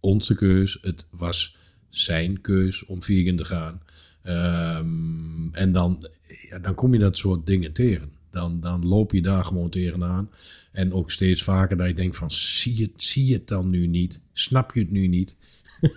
onze 0.00 0.34
keus. 0.34 0.78
Het 0.82 1.06
was 1.10 1.56
zijn 1.88 2.40
keus 2.40 2.84
om 2.86 3.02
vegan 3.02 3.36
te 3.36 3.44
gaan. 3.44 3.80
Um, 4.24 5.54
en 5.54 5.72
dan, 5.72 6.08
ja, 6.48 6.58
dan 6.58 6.74
kom 6.74 6.92
je 6.92 6.98
dat 6.98 7.16
soort 7.16 7.46
dingen 7.46 7.72
tegen. 7.72 8.12
Dan, 8.30 8.60
dan 8.60 8.86
loop 8.86 9.12
je 9.12 9.22
daar 9.22 9.44
gewoon 9.44 9.70
tegenaan. 9.70 10.30
En 10.72 10.92
ook 10.92 11.10
steeds 11.10 11.42
vaker 11.42 11.76
dat 11.76 11.86
je 11.86 11.94
denkt 11.94 12.16
van, 12.16 12.30
zie 12.30 12.76
je, 12.76 12.90
zie 12.96 13.26
je 13.26 13.34
het 13.34 13.48
dan 13.48 13.70
nu 13.70 13.86
niet? 13.86 14.20
Snap 14.32 14.74
je 14.74 14.80
het 14.80 14.90
nu 14.90 15.06
niet? 15.06 15.34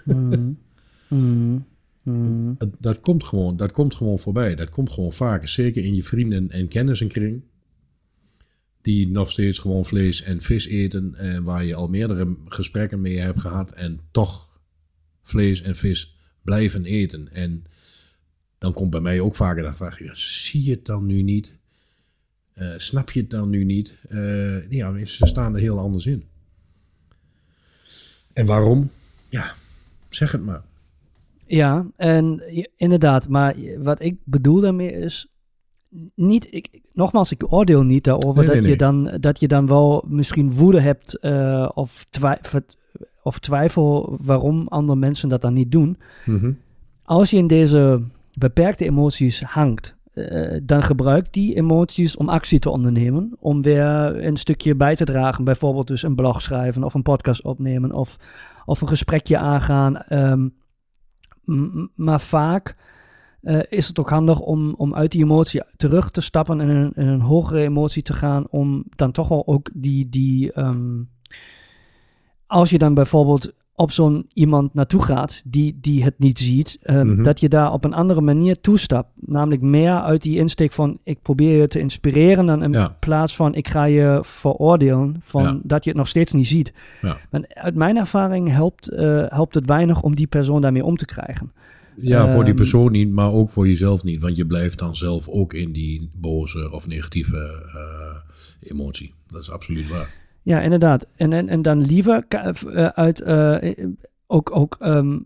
mm. 0.05 0.57
Mm. 1.07 1.65
Mm. 2.03 2.55
Dat, 2.57 2.69
dat, 2.79 2.99
komt 2.99 3.23
gewoon, 3.23 3.57
dat 3.57 3.71
komt 3.71 3.95
gewoon 3.95 4.19
voorbij. 4.19 4.55
Dat 4.55 4.69
komt 4.69 4.89
gewoon 4.89 5.13
vaker. 5.13 5.47
Zeker 5.47 5.83
in 5.83 5.95
je 5.95 6.03
vrienden- 6.03 6.51
en 6.51 6.67
kennissenkring. 6.67 7.41
Die 8.83 9.07
nog 9.07 9.31
steeds 9.31 9.59
gewoon 9.59 9.85
vlees 9.85 10.21
en 10.21 10.41
vis 10.41 10.67
eten. 10.67 11.15
En 11.15 11.43
waar 11.43 11.65
je 11.65 11.75
al 11.75 11.87
meerdere 11.87 12.35
gesprekken 12.45 13.01
mee 13.01 13.17
hebt 13.17 13.39
gehad. 13.39 13.71
En 13.71 13.99
toch 14.11 14.59
vlees 15.23 15.61
en 15.61 15.75
vis 15.75 16.17
blijven 16.41 16.85
eten. 16.85 17.33
En 17.33 17.65
dan 18.57 18.73
komt 18.73 18.89
bij 18.89 19.01
mij 19.01 19.19
ook 19.19 19.35
vaker 19.35 19.63
de 19.63 19.75
vraag. 19.75 19.97
Zie 20.17 20.63
je 20.63 20.71
het 20.71 20.85
dan 20.85 21.05
nu 21.05 21.21
niet? 21.21 21.55
Uh, 22.55 22.73
snap 22.77 23.11
je 23.11 23.19
het 23.19 23.29
dan 23.29 23.49
nu 23.49 23.63
niet? 23.63 23.97
Uh, 24.09 24.69
ja, 24.71 25.05
ze 25.05 25.25
staan 25.25 25.53
er 25.53 25.59
heel 25.59 25.79
anders 25.79 26.05
in. 26.05 26.23
En 28.33 28.45
waarom? 28.45 28.91
Ja, 29.29 29.55
zeg 30.09 30.31
het 30.31 30.41
maar. 30.41 30.63
Ja, 31.45 31.87
en 31.95 32.43
inderdaad, 32.75 33.27
maar 33.29 33.55
wat 33.77 34.01
ik 34.01 34.17
bedoel 34.23 34.61
daarmee 34.61 34.91
is. 34.91 35.32
Niet, 36.15 36.47
ik, 36.53 36.81
nogmaals, 36.93 37.31
ik 37.31 37.53
oordeel 37.53 37.83
niet 37.83 38.03
daarover 38.03 38.43
nee, 38.43 38.53
dat, 38.53 38.61
nee, 38.61 38.69
Je 38.69 38.77
dan, 38.77 39.17
dat 39.19 39.39
je 39.39 39.47
dan 39.47 39.67
wel 39.67 40.05
misschien 40.07 40.53
woede 40.53 40.79
hebt 40.79 41.17
uh, 41.21 41.69
of, 41.73 42.05
twijfel, 42.09 42.61
of 43.23 43.39
twijfel 43.39 44.17
waarom 44.21 44.67
andere 44.67 44.99
mensen 44.99 45.29
dat 45.29 45.41
dan 45.41 45.53
niet 45.53 45.71
doen. 45.71 45.97
Mm 46.25 46.39
-hmm. 46.39 46.57
Als 47.03 47.29
je 47.29 47.37
in 47.37 47.47
deze 47.47 48.01
beperkte 48.37 48.85
emoties 48.85 49.43
hangt, 49.43 49.95
uh, 50.13 50.59
dan 50.63 50.83
gebruik 50.83 51.33
die 51.33 51.55
emoties 51.55 52.15
om 52.17 52.29
actie 52.29 52.59
te 52.59 52.69
ondernemen. 52.69 53.37
Om 53.39 53.61
weer 53.61 54.25
een 54.25 54.37
stukje 54.37 54.75
bij 54.75 54.95
te 54.95 55.05
dragen. 55.05 55.43
Bijvoorbeeld 55.43 55.87
dus 55.87 56.03
een 56.03 56.15
blog 56.15 56.41
schrijven 56.41 56.83
of 56.83 56.93
een 56.93 57.01
podcast 57.01 57.43
opnemen 57.43 57.91
of, 57.91 58.17
of 58.65 58.81
een 58.81 58.87
gesprekje 58.87 59.37
aangaan. 59.37 60.03
Um, 60.09 60.53
M- 61.45 61.87
maar 61.95 62.21
vaak 62.21 62.75
eh, 63.43 63.59
is 63.69 63.87
het 63.87 63.99
ook 63.99 64.09
handig 64.09 64.39
om, 64.39 64.73
om 64.77 64.95
uit 64.95 65.11
die 65.11 65.23
emotie 65.23 65.61
terug 65.75 66.11
te 66.11 66.21
stappen 66.21 66.61
en 66.61 66.69
in 66.69 66.75
een, 66.75 66.91
in 66.95 67.07
een 67.07 67.21
hogere 67.21 67.61
emotie 67.61 68.01
te 68.03 68.13
gaan. 68.13 68.45
Om 68.49 68.83
dan 68.95 69.11
toch 69.11 69.27
wel 69.27 69.47
ook 69.47 69.69
die. 69.73 70.09
die 70.09 70.51
ehm, 70.51 71.01
als 72.47 72.69
je 72.69 72.77
dan 72.77 72.93
bijvoorbeeld 72.93 73.53
op 73.75 73.91
zo'n 73.91 74.29
iemand 74.33 74.73
naartoe 74.73 75.01
gaat 75.03 75.41
die, 75.45 75.77
die 75.81 76.03
het 76.03 76.19
niet 76.19 76.39
ziet, 76.39 76.77
ehm, 76.81 77.07
Mhm. 77.13 77.23
dat 77.23 77.39
je 77.39 77.49
daar 77.49 77.71
op 77.73 77.83
een 77.83 77.93
andere 77.93 78.21
manier 78.21 78.61
toestapt. 78.61 79.09
Namelijk 79.15 79.61
meer 79.61 80.01
uit 80.01 80.21
die 80.21 80.37
insteek 80.37 80.71
van 80.71 80.97
ik 81.03 81.21
probeer 81.21 81.59
je 81.61 81.67
te 81.67 81.79
inspireren 81.79 82.45
dan 82.45 82.63
in 82.63 82.71
Ja. 82.71 82.95
plaats 82.99 83.35
van 83.35 83.55
ik 83.55 83.67
ga 83.67 83.83
je 83.83 84.19
veroordelen 84.21 85.15
van 85.19 85.43
Ja. 85.43 85.59
dat 85.63 85.83
je 85.83 85.89
het 85.89 85.99
nog 85.99 86.07
steeds 86.07 86.33
niet 86.33 86.47
ziet. 86.47 86.73
Ja. 87.01 87.17
Maar 87.31 87.45
uit 87.53 87.75
mijn 87.75 87.97
ervaring 87.97 88.49
helpt, 88.49 88.87
eh, 88.89 89.25
helpt 89.27 89.53
het 89.53 89.65
weinig 89.65 90.01
om 90.01 90.15
die 90.15 90.27
persoon 90.27 90.61
daarmee 90.61 90.85
om 90.85 90.97
te 90.97 91.05
krijgen. 91.05 91.51
Ja, 92.01 92.31
voor 92.31 92.39
die 92.43 92.47
Ehm, 92.53 92.55
persoon 92.61 92.91
niet, 92.91 93.11
maar 93.11 93.31
ook 93.31 93.49
voor 93.51 93.67
jezelf 93.67 94.03
niet. 94.03 94.21
Want 94.21 94.35
je 94.35 94.45
blijft 94.45 94.79
dan 94.79 94.95
zelf 94.95 95.27
ook 95.29 95.53
in 95.53 95.71
die 95.71 96.09
boze 96.13 96.71
of 96.71 96.87
negatieve 96.87 97.37
eh, 97.73 98.69
emotie. 98.71 99.13
Dat 99.27 99.41
is 99.41 99.49
absoluut 99.51 99.87
waar. 99.87 100.09
Ja, 100.41 100.61
inderdaad. 100.61 101.07
En, 101.15 101.33
en, 101.33 101.49
en 101.49 101.61
dan 101.61 101.81
liever 101.81 102.25
ka- 102.27 102.53
eh, 102.53 102.85
uit 102.85 103.19
eh, 103.21 103.85
ook, 104.27 104.55
ook 104.55 104.75
ehm, 104.79 105.19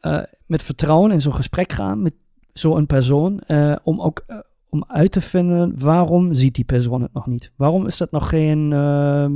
eh, 0.00 0.22
met 0.46 0.62
vertrouwen 0.62 1.10
in 1.10 1.20
zo'n 1.20 1.34
gesprek 1.34 1.72
gaan 1.72 2.02
met 2.02 2.14
zo'n 2.52 2.86
persoon. 2.86 3.38
eh, 3.40 3.76
om 3.82 4.00
ook 4.00 4.24
eh, 4.26 4.38
om 4.68 4.84
uit 4.86 5.12
te 5.12 5.20
vinden 5.20 5.74
waarom 5.78 6.32
ziet 6.34 6.54
die 6.54 6.64
persoon 6.64 7.02
het 7.02 7.12
nog 7.12 7.26
niet. 7.26 7.52
Waarom 7.56 7.86
is 7.86 7.96
dat 7.96 8.10
nog 8.10 8.28
geen 8.28 8.72
ehm, 8.72 9.32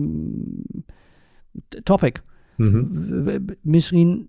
topic? 1.82 2.22
Mhm. 2.56 2.84
Misschien 3.60 4.28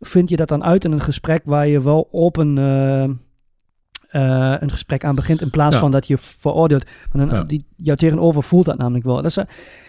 vind 0.00 0.28
je 0.28 0.36
dat 0.36 0.48
dan 0.48 0.64
uit 0.64 0.84
in 0.84 0.92
een 0.92 1.00
gesprek 1.00 1.42
waar 1.44 1.66
je 1.66 1.82
wel 1.82 2.08
open 2.12 2.58
eh, 2.58 3.02
eh, 3.02 4.56
een 4.60 4.70
gesprek 4.70 5.04
aan 5.04 5.14
begint 5.14 5.40
in 5.40 5.50
plaats 5.50 5.74
Ja. 5.74 5.80
van 5.80 5.90
dat 5.90 6.06
je 6.06 6.18
veroordeelt. 6.18 6.84
Want 7.12 7.30
dan, 7.30 7.38
Ja. 7.38 7.44
die, 7.44 7.66
jou 7.76 7.98
tegenover 7.98 8.42
voelt 8.42 8.64
dat 8.64 8.78
namelijk 8.78 9.04
wel. 9.04 9.14
Dat 9.16 9.24
is, 9.24 9.36
eh, 9.36 9.44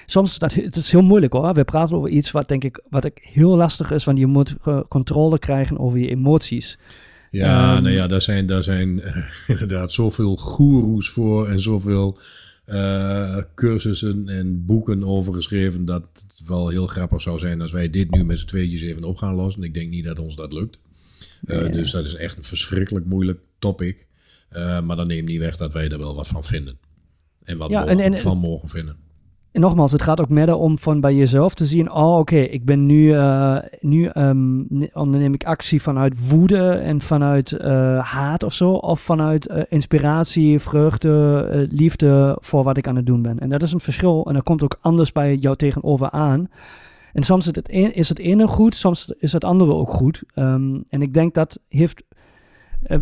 soms 0.05 0.39
dat, 0.39 0.53
het 0.53 0.75
is 0.75 0.91
heel 0.91 1.03
moeilijk 1.03 1.33
hoor. 1.33 1.53
We 1.53 1.63
praten 1.63 1.95
over 1.95 2.09
iets 2.09 2.31
wat 2.31 2.47
denk 2.47 2.63
ik 2.63 2.83
wat 2.89 3.05
ik 3.05 3.19
heel 3.21 3.55
lastig 3.55 3.91
is, 3.91 4.03
want 4.03 4.17
je 4.17 4.25
moet 4.27 4.55
controle 4.89 5.39
krijgen 5.39 5.79
over 5.79 5.99
je 5.99 6.09
emoties. 6.09 6.79
Ja, 7.29 7.73
Ehm, 7.73 7.83
nou 7.83 7.95
ja, 7.95 8.07
daar 8.07 8.21
zijn, 8.21 8.45
daar 8.47 8.63
zijn 8.63 9.01
inderdaad 9.47 9.91
zoveel 9.91 10.35
goeroes 10.35 11.09
voor 11.09 11.47
en 11.47 11.61
zoveel 11.61 12.17
eh, 12.67 13.37
cursussen 13.55 14.29
en 14.29 14.65
boeken 14.65 15.03
over 15.03 15.33
geschreven. 15.33 15.85
Dat 15.85 16.03
het 16.27 16.47
wel 16.47 16.67
heel 16.67 16.87
grappig 16.87 17.21
zou 17.21 17.39
zijn 17.39 17.61
als 17.61 17.71
wij 17.71 17.89
dit 17.89 18.11
nu 18.11 18.25
met 18.25 18.39
z'n 18.39 18.45
tweetjes 18.45 18.81
even 18.81 19.03
op 19.03 19.17
gaan 19.17 19.35
lossen. 19.35 19.63
Ik 19.63 19.73
denk 19.73 19.89
niet 19.89 20.05
dat 20.05 20.19
ons 20.19 20.35
dat 20.35 20.53
lukt. 20.53 20.77
Eh. 21.45 21.71
Dus 21.71 21.91
dat 21.91 22.05
is 22.05 22.13
echt 22.13 22.37
een 22.37 22.43
verschrikkelijk 22.43 23.05
moeilijk 23.05 23.39
topic. 23.59 24.05
Eh, 24.49 24.81
maar 24.81 24.95
dat 24.95 25.07
neemt 25.07 25.27
niet 25.27 25.39
weg 25.39 25.57
dat 25.57 25.73
wij 25.73 25.89
er 25.89 25.97
wel 25.97 26.15
wat 26.15 26.27
van 26.27 26.43
vinden. 26.43 26.77
En 27.43 27.57
wat 27.57 27.69
Ja, 27.69 27.85
en- 27.87 27.99
en- 27.99 28.19
van 28.19 28.37
mogen 28.37 28.69
vinden. 28.69 28.95
En 29.57 29.63
nogmaals, 29.63 29.91
het 29.91 30.01
gaat 30.01 30.21
ook 30.21 30.29
meer 30.29 30.55
om 30.55 30.77
van 30.77 30.99
bij 30.99 31.15
jezelf 31.15 31.53
te 31.53 31.65
zien, 31.65 31.91
oh 31.91 32.17
oké, 32.17 32.37
ik 32.37 32.65
ben 32.65 32.85
nu, 32.85 33.13
eh, 33.13 33.57
nu 33.79 34.05
ehm, 34.05 34.57
ne- 34.57 34.89
onderneem 34.93 35.33
ik 35.33 35.45
actie 35.45 35.81
vanuit 35.81 36.29
woede 36.29 36.69
en 36.69 37.01
vanuit 37.01 37.51
eh, 37.51 37.99
haat 37.99 38.43
of 38.43 38.53
zo, 38.53 38.71
of 38.71 38.99
vanuit 38.99 39.47
eh, 39.47 39.63
inspiratie, 39.69 40.59
vreugde, 40.59 41.67
liefde 41.71 42.37
voor 42.39 42.63
wat 42.63 42.77
ik 42.77 42.87
aan 42.87 42.95
het 42.95 43.05
doen 43.05 43.21
ben. 43.21 43.39
En 43.39 43.49
dat 43.49 43.61
is 43.61 43.71
een 43.71 43.79
verschil 43.79 44.25
en 44.27 44.33
dat 44.33 44.43
komt 44.43 44.63
ook 44.63 44.77
anders 44.81 45.11
bij 45.11 45.35
jou 45.35 45.55
tegenover 45.55 46.09
aan. 46.09 46.49
En 47.13 47.23
soms 47.23 47.47
is 47.47 47.55
het, 47.55 47.73
een, 47.73 47.93
is 47.93 48.09
het 48.09 48.19
ene 48.19 48.47
goed, 48.47 48.75
soms 48.75 49.13
is 49.19 49.33
het 49.33 49.43
andere 49.43 49.73
ook 49.73 49.93
goed. 49.93 50.23
Ehm, 50.33 50.79
en 50.89 51.01
ik 51.01 51.13
denk 51.13 51.33
dat 51.33 51.59
heeft 51.67 52.03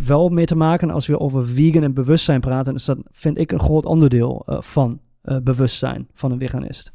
wel 0.06 0.30
mee 0.30 0.46
te 0.46 0.56
maken 0.56 0.92
als 0.92 1.08
we 1.08 1.20
over 1.20 1.48
vegan 1.48 1.84
en 1.84 1.94
bewustzijn 1.94 2.40
praten, 2.40 2.76
is 2.76 2.86
dat 2.86 2.98
vind 3.12 3.38
ik 3.38 3.52
een 3.52 3.60
groot 3.60 3.86
onderdeel 3.86 4.44
van 4.46 5.00
eh, 5.26 5.38
bewustzijn 5.40 6.08
van 6.14 6.32
een 6.32 6.40
veganist. 6.40 6.92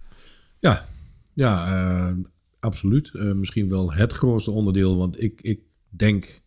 Ja, 0.59 0.87
ja 1.33 1.67
eh, 1.67 2.17
absoluut. 2.61 3.11
Eh, 3.15 3.33
misschien 3.33 3.69
wel 3.69 3.93
het 3.93 4.13
grootste 4.13 4.51
onderdeel. 4.51 4.97
Want 4.97 5.23
ik, 5.23 5.41
ik 5.41 5.61
denk 5.89 6.41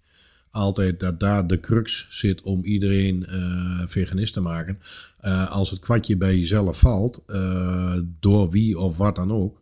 altijd 0.51 0.99
dat 0.99 1.19
daar 1.19 1.47
de 1.47 1.59
crux 1.59 2.07
zit 2.09 2.41
om 2.41 2.63
iedereen 2.63 3.25
veganist 3.87 4.33
te 4.33 4.41
maken. 4.41 4.79
Als 5.49 5.69
het 5.69 5.79
kwartje 5.79 6.17
bij 6.17 6.37
jezelf 6.37 6.79
valt, 6.79 7.23
door 8.19 8.49
wie 8.49 8.79
of 8.79 8.97
wat 8.97 9.15
dan 9.15 9.31
ook, 9.31 9.61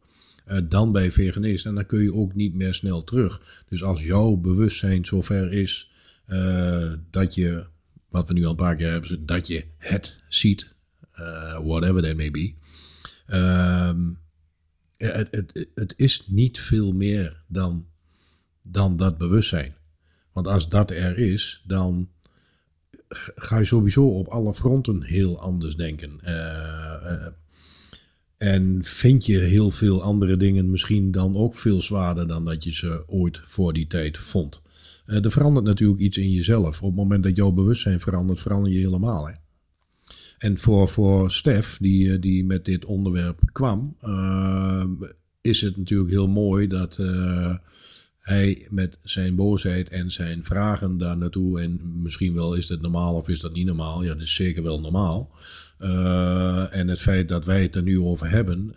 dan 0.64 0.92
bij 0.92 1.12
veganist. 1.12 1.66
En 1.66 1.76
dan 1.76 1.86
kun 1.86 2.04
je 2.04 2.14
ook 2.14 2.36
niet 2.36 2.54
meer 2.54 2.74
snel 2.74 3.04
terug. 3.04 3.64
Dus 3.70 3.84
als 3.84 4.02
jouw 4.02 4.36
bewustzijn 4.36 5.06
zover 5.06 5.52
is 5.52 5.92
dat 7.10 7.36
je, 7.36 7.66
wat 8.10 8.28
we 8.28 8.34
nu 8.34 8.44
al 8.44 8.50
een 8.50 8.56
paar 8.56 8.76
keer 8.76 8.92
hebben, 8.92 9.26
dat 9.26 9.48
je 9.48 9.64
het 9.78 10.18
ziet, 10.28 10.72
whatever 11.64 12.02
that 12.02 12.16
may 12.16 12.32
be. 12.32 12.54
Ehm, 13.26 14.10
het, 14.98 15.28
het, 15.32 15.68
het 15.76 15.94
is 15.98 16.24
niet 16.28 16.60
veel 16.60 16.92
meer 16.92 17.44
dan, 17.48 17.86
dan 18.62 18.98
dat 18.98 19.18
bewustzijn. 19.18 19.76
Want 20.32 20.48
als 20.48 20.70
dat 20.70 20.92
er 20.92 21.18
is, 21.18 21.62
dan 21.68 22.10
ga 23.36 23.58
je 23.58 23.66
sowieso 23.66 24.08
op 24.08 24.28
alle 24.28 24.54
fronten 24.54 25.04
heel 25.04 25.40
anders 25.40 25.76
denken. 25.76 26.20
Eh, 26.22 27.14
eh, 27.14 27.28
en 28.38 28.84
vind 28.84 29.26
je 29.26 29.38
heel 29.38 29.72
veel 29.72 30.04
andere 30.04 30.38
dingen 30.38 30.70
misschien 30.70 31.12
dan 31.12 31.36
ook 31.36 31.56
veel 31.56 31.82
zwaarder 31.82 32.28
dan 32.28 32.46
dat 32.46 32.64
je 32.64 32.74
ze 32.74 33.04
ooit 33.08 33.42
voor 33.46 33.74
die 33.74 33.88
tijd 33.88 34.18
vond. 34.18 34.62
Eh, 35.06 35.26
er 35.26 35.32
verandert 35.32 35.66
natuurlijk 35.66 36.00
iets 36.00 36.18
in 36.18 36.32
jezelf. 36.32 36.82
Op 36.82 36.88
het 36.88 36.96
moment 36.96 37.24
dat 37.24 37.36
jouw 37.36 37.52
bewustzijn 37.52 38.00
verandert, 38.00 38.42
verander 38.42 38.72
je 38.72 38.80
helemaal. 38.80 39.28
Hè? 39.28 39.34
En 40.42 40.58
voor, 40.58 40.90
voor 40.90 41.32
Stef, 41.32 41.78
die, 41.82 42.14
eh, 42.14 42.22
die 42.22 42.46
met 42.46 42.66
dit 42.66 42.86
onderwerp 42.86 43.40
kwam, 43.52 43.96
eh, 44.00 44.84
is 45.42 45.62
het 45.62 45.78
natuurlijk 45.78 46.10
heel 46.10 46.28
mooi 46.28 46.68
dat 46.68 46.98
eh, 46.98 47.56
hij 48.20 48.68
met 48.70 48.98
zijn 49.04 49.36
boosheid 49.36 49.90
en 49.90 50.12
zijn 50.12 50.46
vragen 50.46 50.98
daar 50.98 51.18
naartoe, 51.18 51.62
en 51.62 52.02
misschien 52.02 52.34
wel 52.34 52.54
is 52.54 52.70
het 52.70 52.82
normaal 52.82 53.16
of 53.16 53.30
is 53.30 53.40
dat 53.40 53.54
niet 53.54 53.66
normaal, 53.66 54.04
ja, 54.04 54.14
dat 54.14 54.22
is 54.22 54.36
zeker 54.36 54.64
wel 54.64 54.80
normaal. 54.80 55.32
En 56.72 56.88
het 56.88 57.02
feit 57.02 57.28
dat 57.28 57.46
wij 57.46 57.62
het 57.62 57.76
er 57.76 57.84
nu 57.84 58.00
over 58.00 58.30
hebben, 58.30 58.74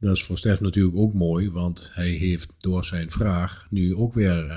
dat 0.00 0.16
is 0.16 0.24
voor 0.24 0.38
Stef 0.38 0.60
natuurlijk 0.60 0.96
ook 0.96 1.14
mooi, 1.14 1.50
want 1.50 1.90
hij 1.92 2.08
heeft 2.08 2.48
door 2.58 2.84
zijn 2.84 3.10
vraag 3.10 3.66
nu 3.70 3.94
ook 3.94 4.14
weer 4.14 4.56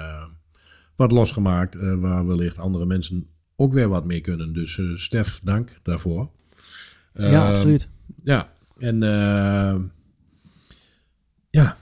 wat 0.96 1.12
losgemaakt, 1.12 1.76
waar 2.00 2.28
wellicht 2.28 2.58
andere 2.58 2.86
mensen 2.86 3.28
ook 3.60 3.74
weer 3.74 3.88
wat 3.90 4.06
mee 4.06 4.22
kunnen. 4.22 4.54
Dus 4.54 4.78
eh, 4.78 4.86
Stef, 4.96 5.40
dank 5.44 5.70
daarvoor. 5.84 6.30
ja, 7.14 7.24
Ehm, 7.24 7.36
absoluut. 7.56 7.88
Ja, 8.24 8.52
en 8.78 9.04
eh, 9.04 9.76
ja, 11.50 11.78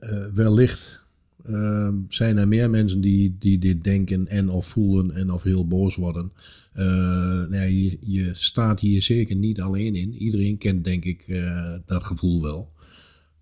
eh, 0.00 0.24
wellicht 0.34 1.00
eh, 1.44 1.88
zijn 2.08 2.36
er 2.36 2.48
meer 2.48 2.70
mensen 2.70 3.00
die, 3.00 3.36
die 3.38 3.58
dit 3.58 3.84
denken 3.84 4.28
en 4.28 4.48
of 4.48 4.66
voelen 4.66 5.14
en 5.14 5.30
of 5.32 5.42
heel 5.42 5.66
boos 5.66 5.96
worden. 5.96 6.32
Eh, 6.72 7.44
nee, 7.48 7.82
je, 7.82 7.98
je 8.00 8.30
staat 8.34 8.80
hier 8.80 9.02
zeker 9.02 9.36
niet 9.36 9.60
alleen 9.60 9.94
in. 9.94 10.12
Iedereen 10.14 10.58
kent 10.58 10.84
denk 10.84 11.04
ik 11.04 11.24
eh, 11.28 11.74
dat 11.86 12.04
gevoel 12.04 12.42
wel. 12.42 12.70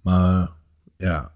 Maar 0.03 0.51
ja, 0.97 1.33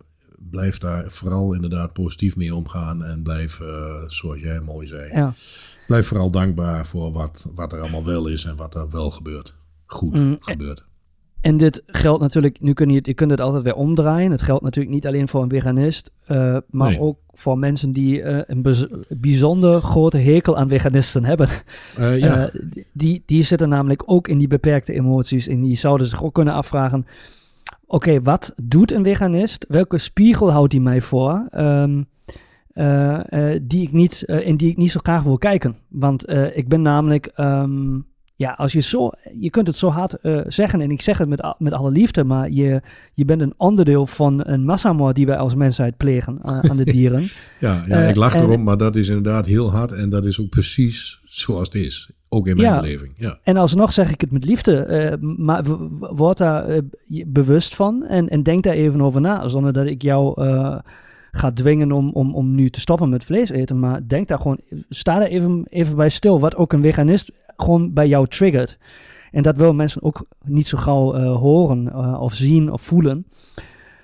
blijf 0.51 0.79
daar 0.79 1.05
vooral 1.11 1.53
inderdaad 1.55 1.93
positief 1.93 2.37
mee 2.37 2.55
omgaan 2.55 3.05
en 3.05 3.23
blijf, 3.23 3.61
eh, 3.61 4.03
zoals 4.07 4.41
jij 4.41 4.61
mooi 4.61 4.87
zei, 4.87 5.11
Ja. 5.13 5.35
blijf 5.87 6.07
vooral 6.07 6.31
dankbaar 6.31 6.87
voor 6.87 7.13
wat, 7.13 7.45
wat 7.55 7.73
er 7.73 7.81
allemaal 7.81 8.05
wel 8.05 8.27
is 8.27 8.45
en 8.45 8.57
wat 8.57 8.75
er 8.75 8.91
wel 8.91 9.11
gebeurt. 9.11 9.55
Goed 9.87 10.13
Mm, 10.15 10.37
gebeurt. 10.39 10.85
En 11.41 11.57
dit 11.57 11.83
geldt 11.87 12.21
natuurlijk, 12.21 12.61
nu 12.61 12.73
kun 12.73 12.89
je, 12.89 12.97
het- 12.97 13.07
je 13.07 13.15
kunt 13.15 13.31
het 13.31 13.41
altijd 13.41 13.63
weer 13.63 13.75
omdraaien. 13.75 14.31
Het 14.31 14.43
geldt 14.43 14.63
natuurlijk 14.63 14.95
niet 14.95 15.07
alleen 15.07 15.29
voor 15.29 15.43
een 15.43 15.49
veganist, 15.51 16.11
eh, 16.27 16.57
maar 16.71 16.89
Nee. 16.91 17.01
ook 17.01 17.19
voor 17.33 17.59
mensen 17.59 17.93
die 17.93 18.23
eh, 18.23 18.41
een 18.47 18.63
bez- 18.63 18.87
bijzonder 19.09 19.81
grote 19.81 20.19
hekel 20.19 20.57
aan 20.57 20.69
veganisten 20.69 21.25
hebben. 21.25 21.49
Ja, 21.97 22.51
die, 22.93 23.23
die 23.27 23.43
zitten 23.43 23.69
namelijk 23.69 24.03
ook 24.07 24.29
in 24.29 24.39
die 24.39 24.49
beperkte 24.49 24.93
emoties 24.93 25.47
en 25.49 25.61
die 25.63 25.77
zouden 25.77 26.07
zich 26.07 26.23
ook 26.23 26.35
kunnen 26.35 26.55
afvragen: 26.55 27.07
oké, 27.93 28.23
wat 28.23 28.55
doet 28.63 28.93
een 28.93 29.05
veganist? 29.05 29.65
Welke 29.69 29.99
spiegel 29.99 30.51
houdt 30.53 30.73
hij 30.73 30.81
mij 30.81 31.01
voor? 31.01 31.47
Ehm, 31.51 32.03
eh, 32.73 33.53
eh, 33.55 33.61
die 33.63 33.83
ik 33.83 33.93
niet, 33.93 34.25
eh, 34.25 34.47
in 34.47 34.57
die 34.57 34.71
ik 34.71 34.77
niet 34.77 34.91
zo 34.91 35.01
graag 35.03 35.23
wil 35.23 35.39
kijken. 35.39 35.77
Want 35.89 36.33
ik 36.55 36.69
ben 36.69 36.83
namelijk, 36.83 37.27
ehm, 37.35 37.99
ja, 38.37 38.51
als 38.57 38.73
je 38.73 38.81
zo, 38.81 39.11
je 39.35 39.51
kunt 39.51 39.67
het 39.67 39.77
zo 39.77 39.89
hard 39.89 40.17
zeggen, 40.47 40.81
en 40.81 40.91
ik 40.91 41.01
zeg 41.01 41.19
het 41.19 41.29
met, 41.29 41.55
met 41.59 41.73
alle 41.73 41.91
liefde, 41.91 42.25
maar 42.25 42.51
je, 42.51 42.81
je 43.15 43.25
bent 43.25 43.41
een 43.41 43.55
onderdeel 43.57 44.07
van 44.07 44.41
een 44.45 44.65
massamoord 44.65 45.17
die 45.17 45.27
wij 45.27 45.37
als 45.37 45.55
mensheid 45.55 45.97
plegen 45.97 46.39
aan, 46.43 46.71
aan 46.71 46.77
de 46.77 46.85
dieren. 46.97 47.29
ja, 47.61 47.83
ja 47.87 47.97
ik 47.99 48.17
lach 48.17 48.35
en- 48.35 48.43
erom, 48.43 48.63
maar 48.63 48.77
dat 48.77 48.97
is 48.97 49.09
inderdaad 49.09 49.47
heel 49.47 49.71
hard 49.71 49.93
en 49.93 50.11
dat 50.11 50.25
is 50.25 50.41
ook 50.41 50.49
precies 50.49 51.21
zoals 51.33 51.67
het 51.67 51.75
is. 51.75 52.11
Ook 52.29 52.47
in 52.47 52.57
mijn 52.57 52.69
Ja. 52.69 52.81
beleving. 52.81 53.15
Ja. 53.17 53.39
En 53.43 53.57
alsnog 53.57 53.93
zeg 53.93 54.11
ik 54.11 54.21
het 54.21 54.31
met 54.31 54.45
liefde, 54.45 54.77
eh, 54.85 55.19
maar 55.21 55.65
word 56.15 56.39
daar 56.39 56.65
eh, 56.65 56.83
bewust 57.27 57.75
van 57.75 58.05
en, 58.05 58.29
en 58.29 58.43
denk 58.43 58.63
daar 58.63 58.75
even 58.75 59.01
over 59.01 59.21
na, 59.21 59.49
zonder 59.49 59.73
dat 59.73 59.87
ik 59.87 60.03
jou 60.03 60.43
eh, 60.43 60.79
gaat 61.31 61.57
dwingen 61.57 61.93
om, 61.93 62.11
om, 62.11 62.35
om 62.35 62.55
nu 62.55 62.71
te 62.71 62.81
stoppen 62.81 63.09
met 63.09 63.25
vlees 63.25 63.51
eten. 63.51 63.79
Maar 63.79 64.09
denk 64.09 64.29
daar 64.29 64.39
gewoon, 64.39 64.61
sta 64.89 65.19
daar 65.19 65.29
even, 65.29 65.67
even 65.69 65.97
bij 65.97 66.09
stil. 66.09 66.41
Wat 66.41 66.57
ook 66.57 66.73
een 66.73 66.83
veganist 66.83 67.33
gewoon 67.57 67.93
bij 67.93 68.09
jou 68.09 68.27
triggert. 68.29 68.79
En 69.31 69.43
dat 69.43 69.57
wil 69.57 69.75
mensen 69.75 70.03
ook 70.03 70.27
niet 70.45 70.67
zo 70.67 70.79
gauw 70.79 71.17
uh, 71.17 71.37
horen 71.37 71.85
uh, 71.87 72.21
of 72.21 72.35
zien 72.35 72.73
of 72.73 72.83
voelen. 72.83 73.27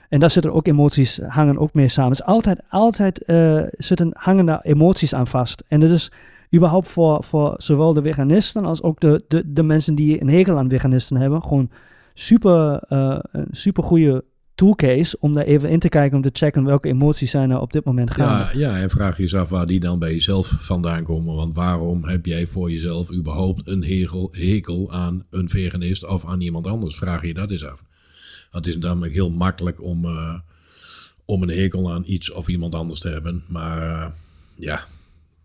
En 0.09 0.21
daar 0.21 0.31
zitten 0.31 0.53
ook 0.53 0.67
emoties, 0.67 1.21
hangen 1.29 1.59
ook 1.59 1.75
mee 1.75 1.89
samen. 1.89 2.11
Dus 2.11 2.25
altijd, 2.25 2.61
altijd 2.69 3.23
uh, 3.27 3.63
zitten, 3.71 4.11
hangen 4.13 4.47
daar 4.47 4.61
emoties 4.63 5.15
aan 5.15 5.27
vast. 5.27 5.65
En 5.69 5.81
dat 5.81 5.91
is 5.91 6.13
überhaupt 6.55 6.89
voor, 6.89 7.25
voor 7.25 7.55
zowel 7.57 7.93
de 7.93 8.03
veganisten 8.03 8.65
als 8.65 8.83
ook 8.83 9.01
de, 9.01 9.25
de, 9.29 9.53
de 9.53 9.63
mensen 9.63 9.95
die 9.95 10.21
een 10.21 10.29
hekel 10.29 10.59
aan 10.59 10.69
veganisten 10.69 11.17
hebben, 11.17 11.43
gewoon 11.43 11.71
super, 12.15 12.83
uh, 12.89 13.19
een 13.33 13.49
super 13.51 13.83
goede 13.83 14.25
toolcase 14.59 15.17
om 15.21 15.33
daar 15.35 15.45
even 15.45 15.71
in 15.71 15.79
te 15.79 15.89
kijken, 15.89 16.17
om 16.17 16.23
te 16.23 16.31
checken 16.33 16.65
welke 16.65 16.89
emoties 16.89 17.31
zijn 17.31 17.51
er 17.51 17.61
op 17.61 17.73
dit 17.73 17.85
moment 17.85 18.11
gaan. 18.11 18.39
Ja, 18.39 18.51
ja, 18.53 18.79
en 18.79 18.91
vraag 18.91 19.17
je 19.17 19.23
eens 19.23 19.35
af 19.35 19.49
waar 19.49 19.67
die 19.67 19.81
dan 19.81 19.99
bij 19.99 20.13
jezelf 20.13 20.55
vandaan 20.59 21.03
komen. 21.03 21.35
Want 21.35 21.55
waarom 21.55 22.05
heb 22.05 22.27
jij 22.27 22.47
voor 22.47 22.71
jezelf 22.71 23.13
überhaupt 23.13 23.69
een 23.69 23.85
hekel, 23.85 24.29
hekel 24.33 24.93
aan 24.93 25.25
een 25.31 25.49
veganist 25.49 26.07
of 26.07 26.27
aan 26.27 26.41
iemand 26.41 26.67
anders? 26.67 26.97
Vraag 26.97 27.27
je 27.27 27.35
dat 27.35 27.51
eens 27.51 27.65
af. 27.65 27.83
Het 28.51 28.67
is 28.67 28.77
namelijk 28.77 29.13
heel 29.13 29.31
makkelijk 29.31 29.83
om, 29.83 30.05
uh, 30.05 30.35
om 31.25 31.43
een 31.43 31.49
hekel 31.49 31.93
aan 31.93 32.03
iets 32.07 32.33
of 32.33 32.49
iemand 32.49 32.75
anders 32.75 33.01
te 33.01 33.09
hebben. 33.09 33.45
Maar 33.49 33.83
uh, 33.83 34.07
ja, 34.55 34.87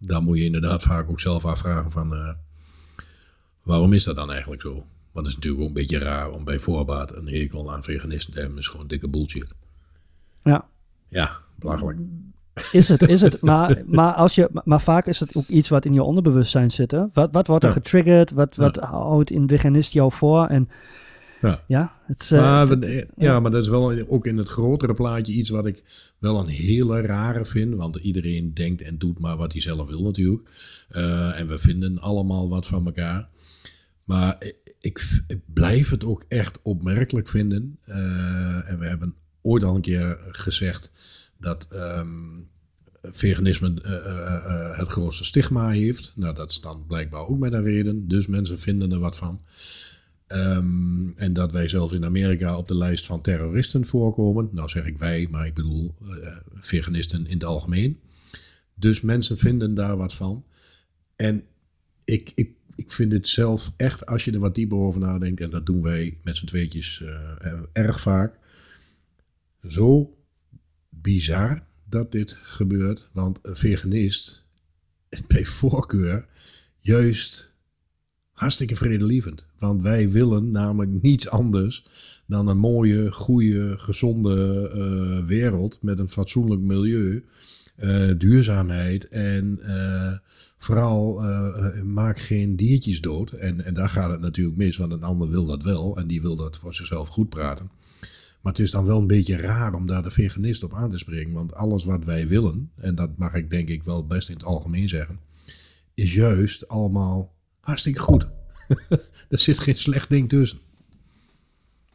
daar 0.05 0.21
moet 0.21 0.37
je 0.37 0.43
inderdaad 0.43 0.83
vaak 0.83 1.09
ook 1.09 1.19
zelf 1.19 1.45
afvragen 1.45 1.91
van 1.91 2.13
uh, 2.13 2.29
waarom 3.63 3.93
is 3.93 4.03
dat 4.03 4.15
dan 4.15 4.31
eigenlijk 4.31 4.61
zo? 4.61 4.73
Want 5.11 5.25
het 5.25 5.27
is 5.27 5.35
natuurlijk 5.35 5.61
ook 5.61 5.67
een 5.67 5.73
beetje 5.73 5.97
raar 5.97 6.31
om 6.31 6.43
bij 6.43 6.59
voorbaat 6.59 7.15
een 7.15 7.27
hekel 7.27 7.73
aan 7.73 7.83
veganisten 7.83 8.33
te 8.33 8.39
hebben. 8.39 8.57
is 8.57 8.67
gewoon 8.67 8.87
dikke 8.87 9.09
bullshit. 9.09 9.47
Ja. 10.43 10.65
Ja, 11.07 11.37
belachelijk. 11.55 11.97
Is 12.71 12.89
het, 12.89 13.01
is 13.01 13.21
het. 13.21 13.41
Maar, 13.51 13.81
maar, 13.85 14.13
als 14.13 14.35
je, 14.35 14.49
maar 14.63 14.81
vaak 14.81 15.05
is 15.05 15.19
het 15.19 15.35
ook 15.35 15.47
iets 15.47 15.69
wat 15.69 15.85
in 15.85 15.93
je 15.93 16.03
onderbewustzijn 16.03 16.71
zit. 16.71 16.91
Hè? 16.91 17.03
Wat, 17.13 17.29
wat 17.31 17.47
wordt 17.47 17.63
er 17.63 17.69
ja. 17.69 17.75
getriggerd? 17.75 18.31
Wat, 18.31 18.55
wat 18.55 18.75
ja. 18.75 18.87
houdt 18.87 19.31
een 19.31 19.47
veganist 19.47 19.93
jou 19.93 20.11
voor? 20.11 20.47
En 20.47 20.69
ja, 21.47 21.63
ja, 21.67 21.93
het, 22.05 22.29
uh, 22.33 22.39
maar, 22.39 22.67
het, 22.67 22.85
ja. 22.85 23.05
ja. 23.15 23.39
maar 23.39 23.51
dat 23.51 23.59
is 23.59 23.67
wel 23.67 24.07
ook 24.07 24.25
in 24.25 24.37
het 24.37 24.47
grotere 24.47 24.93
plaatje 24.93 25.33
iets 25.33 25.49
wat 25.49 25.65
ik 25.65 25.83
wel 26.19 26.39
een 26.39 26.47
hele 26.47 27.01
rare 27.01 27.45
vind. 27.45 27.75
Want 27.75 27.95
iedereen 27.95 28.53
denkt 28.53 28.81
en 28.81 28.97
doet 28.97 29.19
maar 29.19 29.37
wat 29.37 29.51
hij 29.51 29.61
zelf 29.61 29.87
wil 29.87 30.01
natuurlijk. 30.01 30.49
Uh, 30.91 31.39
en 31.39 31.47
we 31.47 31.59
vinden 31.59 31.99
allemaal 31.99 32.49
wat 32.49 32.67
van 32.67 32.85
elkaar. 32.85 33.27
Maar 34.03 34.37
ik, 34.79 35.21
ik 35.27 35.39
blijf 35.53 35.89
het 35.89 36.03
ook 36.03 36.25
echt 36.27 36.59
opmerkelijk 36.61 37.29
vinden. 37.29 37.77
Uh, 37.85 38.69
en 38.69 38.79
we 38.79 38.85
hebben 38.85 39.15
ooit 39.41 39.63
al 39.63 39.75
een 39.75 39.81
keer 39.81 40.17
gezegd 40.31 40.91
dat 41.37 41.67
um, 41.71 42.47
veganisme 43.01 43.73
het 44.75 44.89
grootste 44.89 45.25
stigma 45.25 45.69
heeft. 45.69 46.11
Nou, 46.15 46.35
dat 46.35 46.49
is 46.49 46.61
dan 46.61 46.83
blijkbaar 46.87 47.27
ook 47.27 47.39
met 47.39 47.53
een 47.53 47.63
reden. 47.63 48.07
Dus 48.07 48.27
mensen 48.27 48.59
vinden 48.59 48.91
er 48.91 48.99
wat 48.99 49.17
van. 49.17 49.41
Um, 50.33 51.13
en 51.17 51.33
dat 51.33 51.51
wij 51.51 51.67
zelfs 51.67 51.93
in 51.93 52.05
Amerika 52.05 52.57
op 52.57 52.67
de 52.67 52.75
lijst 52.75 53.05
van 53.05 53.21
terroristen 53.21 53.85
voorkomen. 53.85 54.49
Nou 54.51 54.69
zeg 54.69 54.85
ik 54.85 54.97
wij, 54.97 55.27
maar 55.31 55.45
ik 55.45 55.53
bedoel 55.53 55.95
uh, 56.01 56.37
veganisten 56.53 57.27
in 57.27 57.33
het 57.33 57.43
algemeen. 57.43 57.99
Dus 58.75 59.01
mensen 59.01 59.37
vinden 59.37 59.75
daar 59.75 59.97
wat 59.97 60.13
van. 60.13 60.45
En 61.15 61.43
ik, 62.03 62.31
ik, 62.35 62.49
ik 62.75 62.91
vind 62.91 63.11
het 63.11 63.27
zelf 63.27 63.71
echt, 63.77 64.05
als 64.05 64.25
je 64.25 64.31
er 64.31 64.39
wat 64.39 64.55
dieper 64.55 64.77
over 64.77 64.99
nadenkt, 64.99 65.41
en 65.41 65.49
dat 65.49 65.65
doen 65.65 65.81
wij 65.81 66.17
met 66.23 66.37
z'n 66.37 66.45
tweetjes 66.45 67.01
uh, 67.03 67.59
erg 67.71 68.01
vaak, 68.01 68.37
zo 69.67 70.17
bizar 70.89 71.65
dat 71.89 72.11
dit 72.11 72.37
gebeurt. 72.43 73.09
Want 73.11 73.39
een 73.41 73.57
veganist, 73.57 74.43
bij 75.27 75.45
voorkeur, 75.45 76.25
juist 76.79 77.52
hartstikke 78.43 78.75
vredelievend. 78.75 79.45
Want 79.59 79.81
wij 79.81 80.11
willen 80.11 80.51
namelijk 80.51 81.01
niets 81.01 81.29
anders 81.29 81.85
dan 82.25 82.47
een 82.47 82.57
mooie, 82.57 83.11
goede, 83.11 83.77
gezonde 83.77 84.69
uh, 84.75 85.27
wereld 85.27 85.79
met 85.81 85.99
een 85.99 86.09
fatsoenlijk 86.09 86.61
milieu, 86.61 87.25
uh, 87.77 88.11
duurzaamheid 88.17 89.07
en 89.07 89.59
uh, 89.61 90.13
vooral 90.57 91.21
maak 91.83 92.19
geen 92.19 92.55
diertjes 92.55 93.01
dood. 93.01 93.31
En, 93.31 93.65
en 93.65 93.73
daar 93.73 93.89
gaat 93.89 94.11
het 94.11 94.19
natuurlijk 94.19 94.57
mis, 94.57 94.77
want 94.77 94.91
een 94.91 95.03
ander 95.03 95.29
wil 95.29 95.45
dat 95.45 95.63
wel 95.63 95.97
en 95.97 96.07
die 96.07 96.21
wil 96.21 96.35
dat 96.35 96.57
voor 96.57 96.75
zichzelf 96.75 97.07
goed 97.07 97.29
praten. 97.29 97.69
Maar 98.41 98.53
het 98.53 98.61
is 98.61 98.71
dan 98.71 98.85
wel 98.85 98.99
een 98.99 99.07
beetje 99.07 99.35
raar 99.35 99.73
om 99.73 99.87
daar 99.87 100.03
de 100.03 100.11
veganist 100.11 100.63
op 100.63 100.73
aan 100.73 100.89
te 100.89 100.97
springen. 100.97 101.33
Want 101.33 101.53
alles 101.53 101.83
wat 101.83 102.05
wij 102.05 102.27
willen, 102.27 102.71
en 102.75 102.95
dat 102.95 103.17
mag 103.17 103.33
ik 103.33 103.49
denk 103.49 103.69
ik 103.69 103.83
wel 103.83 104.07
best 104.07 104.29
in 104.29 104.35
het 104.35 104.45
algemeen 104.45 104.89
zeggen, 104.89 105.19
is 105.93 106.13
juist 106.13 106.67
allemaal 106.67 107.32
hartstikke 107.63 107.99
goed. 107.99 108.27
er 109.29 109.39
zit 109.39 109.59
geen 109.59 109.77
slecht 109.77 110.09
ding 110.09 110.29
tussen. 110.29 110.57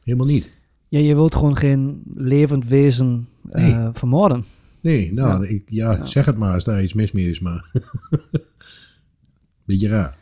Helemaal 0.02 0.26
niet. 0.26 0.50
Ja, 0.88 0.98
je 0.98 1.14
wilt 1.14 1.35
gewoon 1.35 1.57
geen 1.57 2.02
levend 2.14 2.66
wezen 2.66 3.28
uh, 3.50 3.76
nee. 3.76 3.92
vermoorden. 3.92 4.44
Nee, 4.81 5.12
nou, 5.12 5.44
ja. 5.44 5.48
Ik, 5.48 5.62
ja, 5.66 5.92
ja, 5.92 6.04
zeg 6.04 6.24
het 6.24 6.37
maar 6.37 6.52
als 6.52 6.64
daar 6.64 6.83
iets 6.83 6.92
mis 6.92 7.12
mee 7.12 7.31
is, 7.31 7.40
maar... 7.40 7.70
Beetje 9.64 9.88
raar. 9.88 10.16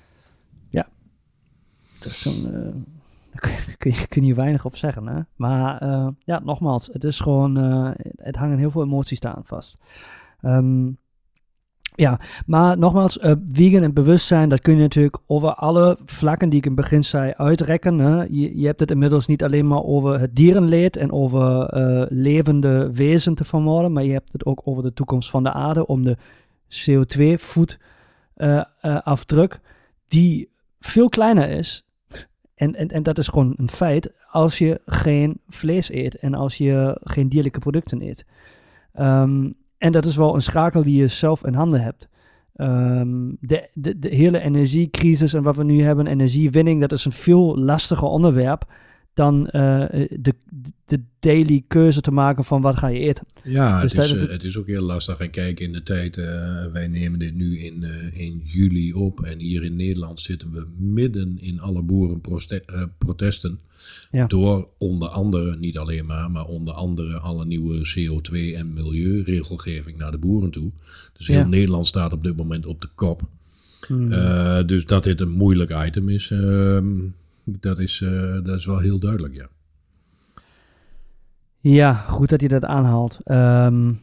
Ja. 0.69 0.89
Dat 2.01 2.11
is 2.11 2.25
een... 2.25 2.55
Uh, 2.55 2.75
daar 3.33 3.75
kun 3.79 3.93
je, 3.93 4.07
kun 4.09 4.25
je 4.25 4.35
weinig 4.35 4.65
op 4.65 4.77
zeggen, 4.77 5.07
hè. 5.07 5.21
Maar 5.37 5.83
uh, 5.83 6.09
ja, 6.25 6.39
nogmaals, 6.39 6.87
het 6.93 7.05
is 7.05 7.21
gewoon... 7.21 7.57
het 8.17 8.37
hangen 8.37 8.59
heel 8.59 8.71
veel 8.71 8.83
emoties 8.83 9.21
daar 9.21 9.35
aan 9.35 9.47
vast. 9.47 9.77
Um, 10.43 10.99
ja, 11.97 12.21
maar 12.47 12.79
nogmaals, 12.79 13.19
uh, 13.19 13.33
vegan 13.53 13.83
en 13.83 13.93
bewustzijn, 13.93 14.49
dat 14.49 14.61
kun 14.61 14.75
je 14.75 14.81
natuurlijk 14.81 15.19
over 15.27 15.55
alle 15.55 15.99
vlakken 16.05 16.49
die 16.49 16.59
ik 16.59 16.65
in 16.65 16.73
het 16.73 16.81
begin 16.81 17.05
zei 17.05 17.33
uitrekken. 17.37 17.99
Hè. 17.99 18.23
Je, 18.23 18.59
je 18.59 18.67
hebt 18.67 18.81
het 18.81 18.91
inmiddels 18.91 19.27
niet 19.27 19.43
alleen 19.43 19.67
maar 19.67 19.83
over 19.83 20.21
het 20.21 20.37
dierenleed 20.37 20.97
en 20.97 21.13
over 21.13 21.77
uh, 21.77 22.07
levende 22.09 22.91
wezen 22.93 23.35
te 23.35 23.45
vermoorden, 23.45 23.93
maar 23.93 24.05
je 24.05 24.13
hebt 24.13 24.33
het 24.33 24.45
ook 24.45 24.61
over 24.65 24.83
de 24.83 24.93
toekomst 24.93 25.31
van 25.31 25.43
de 25.43 25.53
aarde, 25.53 25.87
om 25.87 26.05
de 26.05 26.17
CO2-voetafdruk, 26.69 29.53
uh, 29.53 29.59
die 30.07 30.51
veel 30.81 31.09
kleiner 31.09 31.49
is. 31.49 31.87
En, 32.55 32.75
en, 32.75 32.89
en 32.89 33.03
dat 33.03 33.19
is 33.19 33.29
gewoon 33.29 33.55
een 33.57 33.69
feit 33.69 34.13
als 34.31 34.59
je 34.59 34.81
geen 34.87 35.41
vlees 35.49 35.91
eet 35.91 36.15
en 36.15 36.35
als 36.35 36.57
je 36.57 37.01
geen 37.03 37.29
dierlijke 37.29 37.59
producten 37.59 38.03
eet. 38.03 38.27
Um, 39.01 39.57
en 39.79 39.93
dat 39.93 40.05
is 40.05 40.17
wel 40.17 40.35
een 40.35 40.43
schakel 40.43 40.83
die 40.83 40.97
je 41.01 41.07
zelf 41.07 41.45
in 41.45 41.55
handen 41.55 41.83
hebt. 41.83 42.09
Um, 42.57 43.37
de, 43.41 43.69
de, 43.73 43.99
de 43.99 44.09
hele 44.09 44.41
energiecrisis 44.41 45.33
en 45.33 45.43
wat 45.43 45.57
we 45.57 45.65
nu 45.65 45.83
hebben, 45.83 46.07
energiewinning, 46.07 46.81
dat 46.81 46.93
is 46.93 47.05
een 47.05 47.12
veel 47.12 47.59
lastiger 47.59 48.09
onderwerp 48.09 48.65
dan 49.17 49.41
uh, 49.41 49.85
de, 50.11 50.35
de 50.85 51.01
daily 51.19 51.65
keuze 51.69 52.01
te 52.01 52.11
maken 52.11 52.45
van 52.45 52.61
wat 52.61 52.77
ga 52.77 52.87
je 52.87 52.99
eten. 52.99 53.27
Ja, 53.45 53.81
dus 53.81 53.93
het, 53.93 54.05
is, 54.05 54.13
uh, 54.13 54.29
het 54.29 54.45
is 54.45 54.57
ook 54.57 54.67
heel 54.67 54.83
lastig. 54.83 55.19
En 55.19 55.31
kijk, 55.31 55.61
in 55.61 55.73
de 55.73 55.83
tijd, 55.83 56.17
uh, 56.17 56.25
wij 56.73 56.89
nemen 56.89 57.19
dit 57.19 57.35
nu 57.35 57.59
in, 57.59 57.83
in 58.13 58.43
juli 58.45 58.93
op. 58.93 59.23
En 59.23 59.39
hier 59.39 59.63
in 59.63 59.77
Nederland 59.77 60.21
zitten 60.21 60.53
we 60.53 60.67
midden 60.79 61.39
in 61.41 61.61
alle 61.61 61.83
boerenprotesten. 61.83 63.59
Ja. 64.11 64.27
Door 64.27 64.69
onder 64.79 65.09
andere, 65.09 65.57
niet 65.57 65.79
alleen 65.79 66.07
maar, 66.07 66.31
maar 66.31 66.47
onder 66.47 66.75
andere 66.75 67.19
alle 67.19 67.45
nieuwe 67.45 67.89
CO2 67.89 68.33
en 68.55 68.73
milieuregelgeving 68.73 69.99
naar 69.99 70.11
de 70.11 70.19
boeren 70.19 70.51
toe. 70.51 70.71
Dus 71.13 71.27
heel 71.27 71.39
ja. 71.39 71.47
Nederland 71.47 71.87
staat 71.87 72.13
op 72.13 72.23
dit 72.23 72.37
moment 72.37 72.67
op 72.67 72.81
de 72.81 72.89
kop. 72.95 73.23
Hmm. 73.87 74.09
dus 74.67 74.87
dat 74.87 75.05
dit 75.05 75.21
een 75.21 75.31
moeilijk 75.31 75.87
item 75.87 76.09
is 76.09 76.31
ehm, 76.31 76.87
dat 77.47 77.79
is, 77.79 78.01
uh, 78.01 78.45
dat 78.45 78.59
is 78.59 78.67
wel 78.67 78.79
heel 78.79 78.99
duidelijk, 78.99 79.35
ja. 79.35 79.49
Ja, 81.61 81.95
goed 81.95 82.29
dat 82.29 82.41
je 82.41 82.49
dat 82.49 82.65
aanhaalt. 82.65 83.19
Um, 83.25 84.01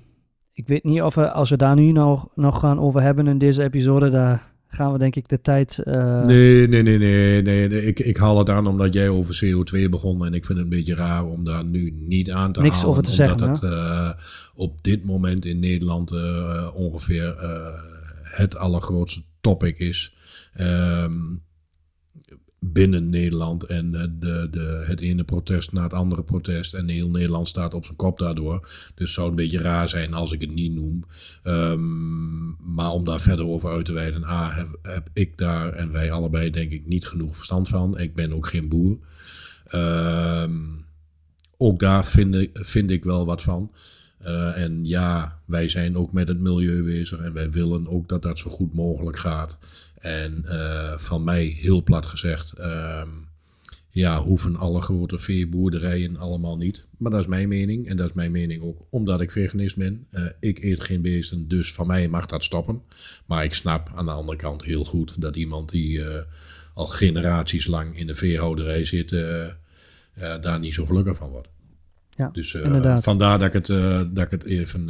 ik 0.53 0.67
weet 0.67 0.83
niet 0.83 1.01
of 1.01 1.15
we, 1.15 1.31
als 1.31 1.49
we 1.49 1.57
daar 1.57 1.75
nu 1.75 1.91
nog, 1.91 2.27
nog 2.35 2.59
gaan 2.59 2.79
over 2.79 3.01
hebben 3.01 3.27
in 3.27 3.37
deze 3.37 3.63
episode, 3.63 4.09
daar 4.09 4.51
gaan 4.67 4.91
we 4.91 4.97
denk 4.97 5.15
ik 5.15 5.27
de 5.27 5.41
tijd... 5.41 5.81
Uh... 5.85 6.21
Nee, 6.21 6.67
nee, 6.67 6.83
nee, 6.83 6.97
nee, 6.97 7.41
nee, 7.41 7.67
nee. 7.67 7.85
Ik, 7.85 7.99
ik 7.99 8.17
haal 8.17 8.37
het 8.37 8.49
aan 8.49 8.67
omdat 8.67 8.93
jij 8.93 9.09
over 9.09 9.41
CO2 9.45 9.89
begon 9.89 10.25
en 10.25 10.33
ik 10.33 10.45
vind 10.45 10.57
het 10.57 10.67
een 10.67 10.77
beetje 10.77 10.95
raar 10.95 11.25
om 11.25 11.43
daar 11.43 11.65
nu 11.65 11.91
niet 11.91 12.31
aan 12.31 12.51
te 12.51 12.61
Niks 12.61 12.75
halen. 12.75 12.89
over 12.89 13.03
te 13.03 13.11
zeggen, 13.11 13.49
het 13.49 13.61
uh, 13.61 14.09
op 14.55 14.83
dit 14.83 15.05
moment 15.05 15.45
in 15.45 15.59
Nederland 15.59 16.11
uh, 16.11 16.67
ongeveer 16.73 17.35
het 18.23 18.55
allergrootste 18.55 19.23
topic 19.41 19.77
is. 19.77 20.15
Um, 20.59 21.41
binnen 22.71 23.09
Nederland 23.09 23.63
en 23.63 23.93
uh, 23.93 24.01
de, 24.19 24.47
de, 24.51 24.83
het 24.85 24.99
ene 24.99 25.23
protest 25.23 25.71
na 25.71 25.83
het 25.83 25.93
andere 25.93 26.23
protest. 26.23 26.73
En 26.73 26.89
heel 26.89 27.09
Nederland 27.09 27.47
staat 27.47 27.73
op 27.73 27.85
zijn 27.85 27.97
kop 27.97 28.19
daardoor. 28.19 28.59
Dus 28.95 29.05
het 29.05 29.09
zou 29.09 29.29
een 29.29 29.35
beetje 29.35 29.61
raar 29.61 29.89
zijn 29.89 30.13
als 30.13 30.31
ik 30.31 30.41
het 30.41 30.53
niet 30.53 30.73
noem. 30.73 31.05
Um, 31.43 32.55
maar 32.73 32.91
om 32.91 33.05
daar 33.05 33.21
verder 33.21 33.47
over 33.47 33.69
uit 33.69 33.85
te 33.85 33.93
wijden. 33.93 34.23
Heb, 34.81 35.09
ik 35.13 35.37
daar 35.37 35.73
en 35.73 35.91
wij 35.91 36.11
allebei 36.11 36.49
denk 36.49 36.71
ik 36.71 36.85
niet 36.85 37.07
genoeg 37.07 37.35
verstand 37.35 37.67
van. 37.67 37.99
Ik 37.99 38.15
ben 38.15 38.33
ook 38.33 38.47
geen 38.47 38.67
boer. 38.67 38.97
Um, 39.75 40.85
ook 41.57 41.79
daar 41.79 42.05
vind 42.05 42.35
ik, 42.35 42.49
vind 42.53 42.91
ik 42.91 43.03
wel 43.03 43.25
wat 43.25 43.41
van. 43.41 43.71
Eh, 44.23 44.61
en 44.61 44.85
ja, 44.85 45.39
wij 45.45 45.69
zijn 45.69 45.97
ook 45.97 46.13
met 46.13 46.27
het 46.27 46.39
milieu 46.39 46.83
bezig 46.83 47.19
en 47.19 47.33
wij 47.33 47.51
willen 47.51 47.87
ook 47.87 48.09
dat 48.09 48.21
dat 48.21 48.39
zo 48.39 48.49
goed 48.49 48.73
mogelijk 48.73 49.17
gaat. 49.17 49.57
En 50.03 50.45
eh, 50.45 50.97
van 50.97 51.23
mij, 51.23 51.43
heel 51.45 51.83
plat 51.83 52.05
gezegd, 52.05 52.53
ehm, 52.53 53.07
ja, 53.89 54.21
hoeven 54.21 54.55
alle 54.55 54.81
grote 54.81 55.19
veeboerderijen 55.19 56.17
allemaal 56.17 56.57
niet. 56.57 56.85
Maar 56.97 57.11
dat 57.11 57.19
is 57.19 57.27
mijn 57.27 57.47
mening 57.47 57.87
en 57.87 57.97
dat 57.97 58.07
is 58.07 58.13
mijn 58.13 58.31
mening 58.31 58.63
ook 58.63 58.77
omdat 58.89 59.21
ik 59.21 59.31
veganist 59.31 59.75
ben. 59.75 60.07
Eh, 60.11 60.25
ik 60.39 60.63
eet 60.63 60.83
geen 60.83 61.01
beesten, 61.01 61.47
dus 61.47 61.73
van 61.73 61.87
mij 61.87 62.07
mag 62.07 62.25
dat 62.25 62.43
stoppen. 62.43 62.81
Maar 63.25 63.43
ik 63.43 63.53
snap 63.53 63.91
aan 63.95 64.05
de 64.05 64.11
andere 64.11 64.37
kant 64.37 64.63
heel 64.63 64.83
goed 64.83 65.21
dat 65.21 65.35
iemand 65.35 65.69
die 65.69 66.01
al 66.73 66.87
generaties 66.87 67.67
lang 67.67 67.97
in 67.97 68.07
de 68.07 68.15
veehouderij 68.15 68.85
zit, 68.85 69.09
daar 70.41 70.59
niet 70.59 70.73
zo 70.73 70.85
gelukkig 70.85 71.17
van 71.17 71.29
wordt. 71.29 71.47
Ja, 72.15 72.29
dus 72.29 72.57
vandaar 72.99 73.39
dat 73.39 73.47
ik 73.47 73.53
het, 73.53 73.67
dat 74.15 74.25
ik 74.25 74.31
het 74.31 74.43
even 74.43 74.89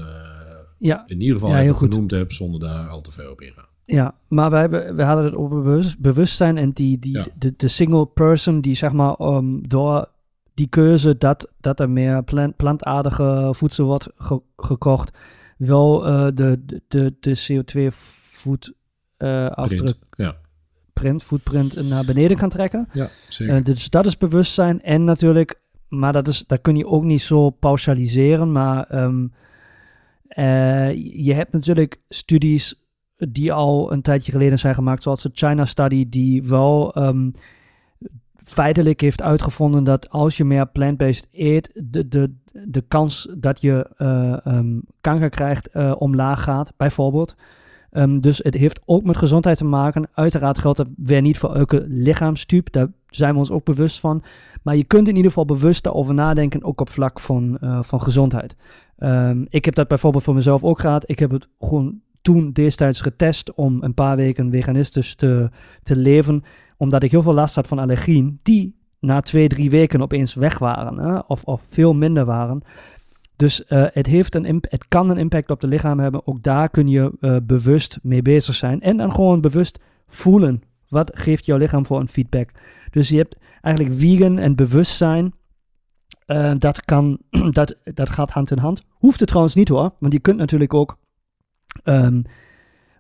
ja. 0.78 1.04
in 1.08 1.21
ieder 1.21 1.36
geval 1.36 1.52
Ja, 1.52 1.62
even 1.62 1.76
goed. 1.76 1.91
genoemd 1.91 2.12
heb, 2.12 2.32
zonder 2.32 2.60
daar 2.60 2.88
al 2.88 3.02
te 3.02 3.12
ver 3.12 3.32
op 3.32 3.41
ingaan. 3.41 3.71
Ja, 3.86 4.15
maar 4.28 4.50
we, 4.50 4.56
hebben, 4.58 4.96
we 4.96 5.04
hadden 5.04 5.26
het 5.26 5.36
over 5.36 5.62
bewust, 5.62 6.00
bewustzijn 6.00 6.58
en 6.58 6.72
die, 6.72 7.00
die, 7.00 7.17
Ja. 7.17 7.26
de, 7.38 7.54
de 7.58 7.67
single 7.67 8.06
person 8.06 8.62
die 8.62 8.76
zeg 8.76 8.91
maar 8.91 9.19
um, 9.19 9.67
door 9.67 10.10
die 10.54 10.67
keuze 10.67 11.17
dat, 11.17 11.54
dat 11.62 11.80
er 11.80 11.89
meer 11.89 12.24
plant, 12.24 12.56
plantaardige 12.56 13.50
voedsel 13.52 13.86
wordt 13.86 14.08
ge- 14.15 14.41
gekocht, 14.58 15.17
wel 15.58 16.06
eh, 16.08 16.28
de, 16.34 16.65
de, 16.88 17.15
de 17.19 17.62
CO2 17.63 17.88
voet 17.96 18.74
eh, 19.17 19.48
afdruk 19.50 19.80
Print. 19.82 20.00
Ja, 20.17 20.36
print, 20.93 21.24
footprint 21.24 21.76
naar 21.89 22.06
beneden 22.06 22.38
kan 22.38 22.50
trekken. 22.50 22.88
ja 22.93 23.10
zeker. 23.30 23.56
Eh, 23.56 23.63
dus 23.63 23.89
dat 23.89 24.06
is 24.06 24.17
bewustzijn. 24.17 24.82
En 24.82 25.04
natuurlijk, 25.04 25.60
maar 25.88 26.13
dat, 26.13 26.28
is, 26.28 26.46
dat 26.48 26.62
kun 26.62 26.76
je 26.76 26.88
ook 26.88 27.04
niet 27.04 27.22
zo 27.22 27.50
pauschaliseren. 27.50 28.52
Maar 28.52 28.84
ehm, 28.84 29.28
eh, 30.28 30.93
je 31.26 31.34
hebt 31.34 31.52
natuurlijk 31.54 32.00
studies 32.10 32.83
die 33.30 33.54
al 33.54 33.92
een 33.92 34.02
tijdje 34.02 34.32
geleden 34.32 34.60
zijn 34.60 34.76
gemaakt, 34.76 35.04
zoals 35.04 35.22
de 35.22 35.30
China 35.34 35.66
Study, 35.66 36.10
die 36.10 36.44
wel 36.44 36.94
ehm, 36.94 37.30
feitelijk 38.44 39.02
heeft 39.02 39.22
uitgevonden 39.22 39.84
dat 39.84 40.10
als 40.10 40.38
je 40.38 40.46
meer 40.46 40.68
plant-based 40.68 41.28
eet, 41.32 41.72
de, 41.74 42.08
de, 42.08 42.34
de 42.52 42.82
kans 42.88 43.28
dat 43.38 43.62
je 43.62 43.90
eh, 43.98 44.46
ehm, 44.46 44.80
kanker 45.02 45.30
krijgt 45.30 45.70
eh, 45.70 45.96
omlaag 45.98 46.44
gaat, 46.44 46.74
bijvoorbeeld. 46.78 47.36
Ehm, 47.92 48.20
dus 48.20 48.38
het 48.38 48.54
heeft 48.54 48.82
ook 48.86 49.04
met 49.04 49.18
gezondheid 49.18 49.58
te 49.58 49.66
maken. 49.66 50.10
Uiteraard 50.14 50.58
geldt 50.58 50.78
dat 50.78 50.88
weer 50.96 51.22
niet 51.22 51.38
voor 51.38 51.56
elke 51.56 51.86
lichaamstype. 51.88 52.72
Daar 52.72 52.88
zijn 53.08 53.34
we 53.34 53.40
ons 53.40 53.52
ook 53.52 53.66
bewust 53.66 54.00
van. 54.00 54.24
Maar 54.62 54.76
je 54.76 54.84
kunt 54.84 55.08
in 55.08 55.16
ieder 55.16 55.32
geval 55.32 55.46
bewust 55.46 55.88
over 55.88 56.14
nadenken, 56.14 56.64
ook 56.64 56.82
op 56.82 56.90
vlak 56.90 57.20
van, 57.20 57.58
eh, 57.60 57.84
van 57.84 58.02
gezondheid. 58.02 58.56
Ik 59.50 59.66
heb 59.66 59.76
dat 59.76 59.88
bijvoorbeeld 59.88 60.24
voor 60.24 60.34
mezelf 60.34 60.64
ook 60.64 60.80
gehad. 60.80 61.10
Ik 61.10 61.20
heb 61.20 61.32
het 61.32 61.48
gewoon 61.60 62.00
toen 62.24 62.52
destijds 62.52 63.02
getest 63.02 63.54
om 63.54 63.84
een 63.84 63.94
paar 63.94 64.16
weken 64.16 64.52
veganistisch 64.52 65.16
te, 65.16 65.50
te 65.84 65.96
leven. 65.96 66.44
Omdat 66.78 67.04
ik 67.04 67.12
heel 67.12 67.22
veel 67.22 67.34
last 67.34 67.56
had 67.56 67.68
van 67.68 67.80
allergieën, 67.80 68.40
die 68.44 68.76
na 69.00 69.22
twee, 69.22 69.48
drie 69.48 69.70
weken 69.70 70.02
opeens 70.02 70.34
weg 70.34 70.58
waren. 70.58 70.98
Hè? 70.98 71.18
Of, 71.28 71.44
of 71.44 71.62
veel 71.68 71.94
minder 71.94 72.26
waren. 72.26 72.62
Dus 73.36 73.66
eh, 73.66 73.86
het, 73.92 74.06
heeft 74.06 74.36
een 74.36 74.64
het 74.70 74.88
kan 74.88 75.10
een 75.10 75.18
impact 75.18 75.50
op 75.50 75.62
het 75.62 75.70
lichaam 75.70 76.00
hebben. 76.00 76.28
Ook 76.28 76.44
daar 76.44 76.70
kun 76.70 76.88
je 76.88 77.12
eh, 77.20 77.36
bewust 77.44 78.00
mee 78.02 78.22
bezig 78.22 78.56
zijn. 78.56 78.82
En 78.82 78.98
dan 78.98 79.14
gewoon 79.14 79.42
bewust 79.42 79.80
voelen. 80.08 80.62
Wat 80.88 81.12
geeft 81.14 81.46
jouw 81.46 81.58
lichaam 81.58 81.86
voor 81.86 82.00
een 82.00 82.08
feedback? 82.08 82.50
Dus 82.92 83.10
je 83.10 83.18
hebt 83.18 83.38
eigenlijk 83.62 83.96
vegan 83.96 84.38
en 84.38 84.56
bewustzijn. 84.56 85.34
eh, 86.26 86.52
dat, 86.58 86.86
kan, 86.86 87.18
dat, 87.52 87.76
dat 87.84 88.10
gaat 88.10 88.32
hand 88.32 88.52
in 88.52 88.58
hand. 88.58 88.84
Hoeft 88.90 89.20
het 89.20 89.28
trouwens 89.28 89.56
niet 89.56 89.70
hoor. 89.70 89.94
Want 90.00 90.14
je 90.14 90.20
kunt 90.20 90.38
natuurlijk 90.38 90.74
ook 90.74 90.98
ehm, 91.84 92.22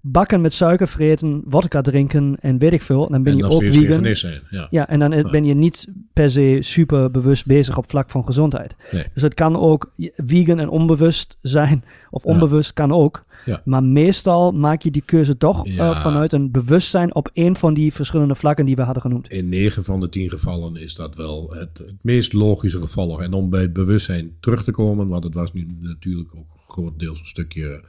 bakken 0.01 0.41
met 0.41 0.53
suiker 0.53 0.87
vreten, 0.87 1.43
vodka 1.47 1.81
drinken 1.81 2.35
en 2.39 2.57
weet 2.57 2.73
ik 2.73 2.81
veel. 2.81 3.05
En 3.05 3.11
dan 3.11 3.23
ben 3.23 3.31
en 3.31 3.37
je 3.37 3.43
ook 3.49 3.63
vegan. 3.63 4.15
zijn. 4.15 4.41
Ja. 4.49 4.67
Ja, 4.69 4.87
en 4.89 4.99
dan 4.99 5.11
Ja. 5.11 5.29
ben 5.29 5.45
je 5.45 5.53
niet 5.53 5.87
per 6.13 6.29
se 6.31 6.57
super 6.61 7.11
bewust 7.11 7.45
bezig 7.45 7.77
op 7.77 7.89
vlak 7.89 8.09
van 8.09 8.25
gezondheid. 8.25 8.75
Nee. 8.91 9.05
Dus 9.13 9.21
het 9.23 9.33
kan 9.33 9.55
ook 9.57 9.93
vegan 10.17 10.59
en 10.59 10.69
onbewust 10.69 11.37
zijn, 11.41 11.83
of 12.11 12.23
Ja. 12.23 12.31
onbewust 12.31 12.73
kan 12.73 12.91
ook. 12.91 13.25
Maar 13.65 13.83
meestal 13.83 14.51
maak 14.51 14.81
je 14.81 14.91
die 14.91 15.01
keuze 15.05 15.37
toch 15.37 15.67
eh, 15.67 16.01
vanuit 16.01 16.33
een 16.33 16.51
bewustzijn 16.51 17.15
op 17.15 17.29
één 17.33 17.55
van 17.55 17.73
die 17.73 17.93
verschillende 17.93 18.35
vlakken 18.35 18.65
die 18.65 18.75
we 18.75 18.81
hadden 18.81 19.01
genoemd. 19.01 19.29
In 19.31 19.49
9 19.49 19.83
van 19.83 19.99
de 19.99 20.09
10 20.09 20.29
gevallen 20.29 20.75
is 20.75 20.95
dat 20.95 21.15
wel 21.15 21.51
het, 21.53 21.77
het 21.77 21.95
meest 22.01 22.33
logische 22.33 22.81
gevolg. 22.81 23.21
En 23.21 23.33
om 23.33 23.49
bij 23.49 23.61
het 23.61 23.73
bewustzijn 23.73 24.31
terug 24.39 24.63
te 24.63 24.71
komen, 24.71 25.07
want 25.07 25.23
het 25.23 25.33
was 25.33 25.53
nu 25.53 25.67
natuurlijk 25.79 26.35
ook 26.35 26.45
grotendeels 26.67 27.19
een 27.19 27.25
stukje 27.25 27.83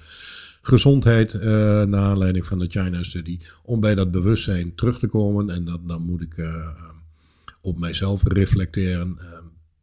gezondheid 0.66 1.34
eh 1.34 1.82
naar 1.82 2.04
aanleiding 2.04 2.46
van 2.46 2.58
de 2.58 2.66
China-studie. 2.68 3.40
Om 3.62 3.80
bij 3.80 3.94
dat 3.94 4.10
bewustzijn 4.10 4.74
terug 4.74 4.98
te 4.98 5.06
komen, 5.06 5.50
en 5.50 5.64
dat, 5.64 5.88
dan 5.88 6.02
moet 6.02 6.20
ik 6.20 6.36
eh, 6.36 6.68
op 7.60 7.78
mijzelf 7.78 8.22
reflecteren. 8.22 9.16
Eh, 9.18 9.38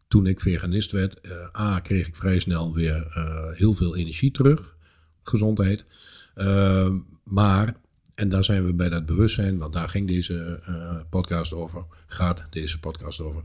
toen 0.07 0.27
ik 0.27 0.39
veganist 0.39 0.91
werd, 0.91 1.19
A, 1.57 1.79
kreeg 1.79 2.07
ik 2.07 2.15
vrij 2.15 2.39
snel 2.39 2.73
weer 2.73 3.07
heel 3.55 3.73
veel 3.73 3.95
energie 3.95 4.31
terug, 4.31 4.75
gezondheid. 5.23 5.85
Maar 7.23 7.75
en 8.15 8.29
daar 8.29 8.43
zijn 8.43 8.65
we 8.65 8.73
bij 8.73 8.89
dat 8.89 9.05
bewustzijn, 9.05 9.57
want 9.57 9.73
daar 9.73 9.89
ging 9.89 10.07
deze 10.07 10.59
podcast 11.09 11.53
over, 11.53 11.85
gaat 12.07 12.43
deze 12.49 12.79
podcast 12.79 13.19
over. 13.19 13.43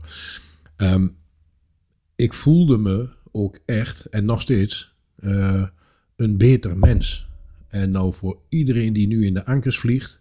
Ehm, 0.75 1.07
ik 2.15 2.33
voelde 2.33 2.77
me 2.77 3.09
ook 3.31 3.59
echt, 3.65 4.05
en 4.05 4.25
nog 4.25 4.41
steeds, 4.41 4.93
een 6.15 6.37
beter 6.37 6.77
mens. 6.77 7.26
En 7.67 7.91
nou 7.91 8.13
voor 8.13 8.37
iedereen 8.49 8.93
die 8.93 9.07
nu 9.07 9.25
in 9.25 9.33
de 9.33 9.45
ankers 9.45 9.79
vliegt, 9.79 10.19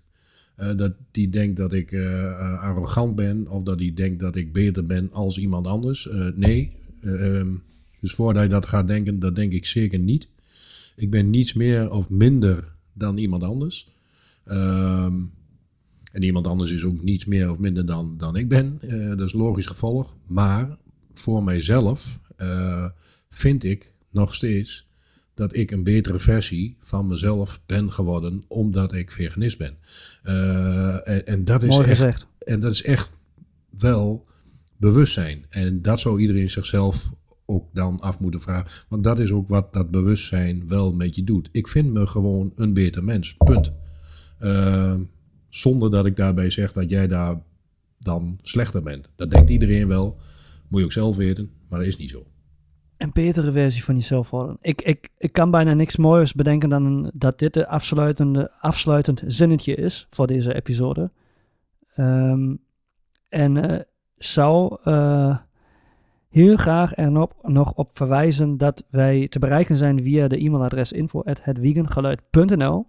eh, 0.57 0.77
dat 0.77 0.93
die 1.11 1.29
denkt 1.29 1.57
dat 1.57 1.73
ik 1.73 1.93
eh, 1.93 2.25
eh, 2.25 2.61
arrogant 2.61 3.15
ben, 3.15 3.49
of 3.49 3.63
dat 3.63 3.79
die 3.79 3.95
denkt 3.95 4.21
dat 4.21 4.37
ik 4.37 4.53
beter 4.53 4.87
ben 4.87 5.13
als 5.13 5.39
iemand 5.39 5.67
anders. 5.67 6.09
Nee, 6.35 6.73
Eh, 7.01 7.39
ehm, 7.39 7.55
dus 8.01 8.13
voordat 8.15 8.43
je 8.43 8.49
dat 8.49 8.67
gaat 8.67 8.89
denken, 8.89 9.19
dat 9.19 9.35
denk 9.37 9.53
ik 9.53 9.67
zeker 9.67 9.99
niet. 9.99 10.29
Ik 10.97 11.11
ben 11.11 11.31
niets 11.31 11.53
meer 11.53 11.91
of 11.91 12.11
minder 12.11 12.73
dan 12.93 13.19
iemand 13.19 13.43
anders. 13.43 13.89
Ehm, 14.45 15.15
en 16.13 16.23
iemand 16.23 16.47
anders 16.47 16.71
is 16.71 16.85
ook 16.85 17.03
niets 17.03 17.25
meer 17.25 17.51
of 17.51 17.59
minder 17.59 17.87
dan, 17.87 18.15
dan 18.19 18.37
ik 18.37 18.49
ben. 18.49 18.81
Dat 19.17 19.21
is 19.21 19.33
logisch 19.33 19.67
gevolg. 19.67 20.17
Maar 20.27 20.77
voor 21.15 21.43
mijzelf 21.43 22.19
vind 23.31 23.65
ik 23.65 23.93
nog 24.11 24.35
steeds 24.35 24.86
dat 25.37 25.57
ik 25.57 25.71
een 25.71 25.83
betere 25.83 26.21
versie 26.21 26.77
van 26.83 27.07
mezelf 27.07 27.61
ben 27.67 27.93
geworden 27.93 28.45
omdat 28.49 28.95
ik 28.95 29.11
veganist 29.11 29.59
ben. 29.59 29.77
Eh, 30.23 31.09
en, 31.09 31.27
en 31.27 31.45
dat 31.45 31.63
is 31.63 31.69
Mooi 31.69 31.81
echt, 31.81 31.99
gezegd. 31.99 32.27
en 32.39 32.61
dat 32.61 32.73
is 32.73 32.83
echt 32.83 33.11
wel 33.79 34.27
bewustzijn. 34.77 35.45
En 35.49 35.83
dat 35.83 36.01
zou 36.01 36.21
iedereen 36.21 36.51
zichzelf 36.51 37.11
ook 37.47 37.65
dan 37.73 37.99
af 37.99 38.19
moeten 38.19 38.41
vragen. 38.41 38.71
Want 38.89 39.05
dat 39.05 39.19
is 39.19 39.31
ook 39.31 39.49
wat 39.49 39.73
dat 39.73 39.91
bewustzijn 39.91 40.69
wel 40.69 40.93
met 40.93 41.17
je 41.17 41.25
doet. 41.25 41.49
Ik 41.53 41.69
vind 41.69 41.93
me 41.93 42.07
gewoon 42.07 42.53
een 42.57 42.73
beter 42.73 43.05
mens. 43.05 43.35
Punt. 43.45 43.73
Eh, 44.39 44.95
zonder 45.49 45.91
dat 45.91 46.07
ik 46.07 46.17
daarbij 46.17 46.51
zeg 46.51 46.73
dat 46.73 46.91
jij 46.91 47.09
daar 47.09 47.43
dan 47.99 48.39
slechter 48.43 48.83
bent. 48.83 49.09
Dat 49.17 49.31
denkt 49.31 49.51
iedereen 49.51 49.89
wel. 49.89 50.17
Moet 50.69 50.81
je 50.81 50.87
ook 50.87 50.93
zelf 50.93 51.17
weten. 51.17 51.51
Maar 51.69 51.79
dat 51.79 51.89
is 51.89 51.97
niet 51.97 52.11
zo. 52.11 52.27
Een 52.97 53.11
betere 53.13 53.53
versie 53.53 53.85
van 53.85 53.95
jezelf 53.95 54.31
worden. 54.31 54.57
Ik, 54.61 54.83
ik, 54.83 55.09
ik 55.19 55.33
kan 55.33 55.51
bijna 55.51 55.75
niks 55.75 55.97
moois 55.97 56.33
bedenken 56.33 56.69
dan 56.69 57.11
dat 57.15 57.39
dit 57.39 57.55
de 57.55 57.69
afsluitende, 57.69 58.51
afsluitend 58.61 59.23
zinnetje 59.27 59.75
is 59.75 60.07
voor 60.11 60.27
deze 60.27 60.55
episode. 60.55 61.11
Ehm, 61.95 62.55
en 63.29 63.57
eh, 63.57 63.81
zou 64.17 64.77
eh, 64.85 65.37
heel 66.29 66.57
graag 66.57 66.97
er 66.97 67.11
nog, 67.11 67.31
nog 67.43 67.73
op 67.75 67.91
verwijzen 67.93 68.59
dat 68.59 68.87
wij 68.91 69.29
te 69.29 69.39
bereiken 69.39 69.77
zijn 69.77 70.03
via 70.03 70.29
de 70.29 70.39
e-mailadres 70.45 70.93
info.hetwiegengeluid.nl. 70.93 72.87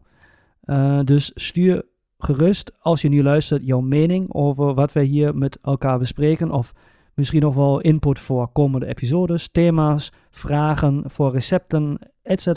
Eh, 0.62 1.00
dus 1.04 1.32
stuur 1.36 1.86
gerust, 2.18 2.72
als 2.80 3.02
je 3.02 3.10
nu 3.10 3.24
luistert, 3.24 3.66
jouw 3.66 3.82
mening 3.82 4.34
over 4.34 4.74
wat 4.74 4.94
wij 4.94 5.04
hier 5.04 5.36
met 5.36 5.60
elkaar 5.62 6.00
bespreken. 6.00 6.52
Of 6.52 6.74
misschien 7.18 7.42
nog 7.42 7.56
wel 7.56 7.80
input 7.80 8.20
voor 8.20 8.48
komende 8.52 8.86
episodes, 8.86 9.50
thema's, 9.52 10.12
vragen 10.30 11.04
voor 11.06 11.32
recepten, 11.32 12.00
etc. 12.24 12.48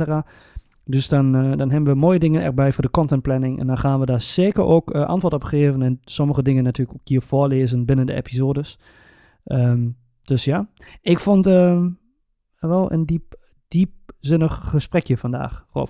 Dus 0.84 1.08
dan, 1.08 1.34
eh, 1.34 1.56
dan 1.56 1.70
hebben 1.70 1.92
we 1.92 1.98
mooie 1.98 2.18
dingen 2.18 2.42
erbij 2.42 2.72
voor 2.72 2.82
de 2.82 2.90
content 2.90 3.22
planning. 3.22 3.60
En 3.60 3.66
dan 3.66 3.78
gaan 3.78 4.00
we 4.00 4.06
daar 4.06 4.20
zeker 4.20 4.62
ook 4.62 4.90
eh, 4.90 5.06
antwoord 5.06 5.34
op 5.34 5.44
geven. 5.44 5.82
En 5.82 5.98
sommige 6.04 6.42
dingen 6.42 6.64
natuurlijk 6.64 6.98
ook 6.98 7.08
hier 7.08 7.22
voorlezen 7.22 7.84
binnen 7.84 8.06
de 8.06 8.14
episodes. 8.14 8.78
Ehm, 9.44 9.88
dus 10.22 10.44
ja, 10.44 10.68
ik 11.02 11.18
vond 11.18 11.46
ehm, 11.46 11.88
wel 12.58 12.92
een 12.92 13.06
diep, 13.06 13.34
diepzinnig 13.68 14.60
gesprekje 14.62 15.16
vandaag, 15.16 15.64
Rob. 15.72 15.88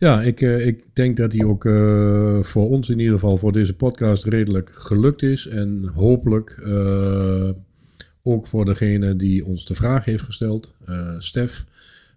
Ja, 0.00 0.22
ik, 0.22 0.40
eh, 0.40 0.66
ik 0.66 0.84
denk 0.94 1.16
dat 1.16 1.30
die 1.30 1.46
ook 1.46 1.64
eh, 1.64 2.42
voor 2.42 2.68
ons 2.68 2.88
in 2.88 2.98
ieder 2.98 3.14
geval 3.14 3.36
voor 3.36 3.52
deze 3.52 3.76
podcast 3.76 4.24
redelijk 4.24 4.70
gelukt 4.72 5.22
is. 5.22 5.46
En 5.46 5.90
hopelijk 5.94 6.50
eh, 6.50 7.50
ook 8.30 8.46
voor 8.46 8.64
degene 8.64 9.16
die 9.16 9.44
ons 9.46 9.64
de 9.64 9.74
vraag 9.74 10.04
heeft 10.04 10.22
gesteld, 10.22 10.74
eh, 10.84 11.14
Stef. 11.18 11.64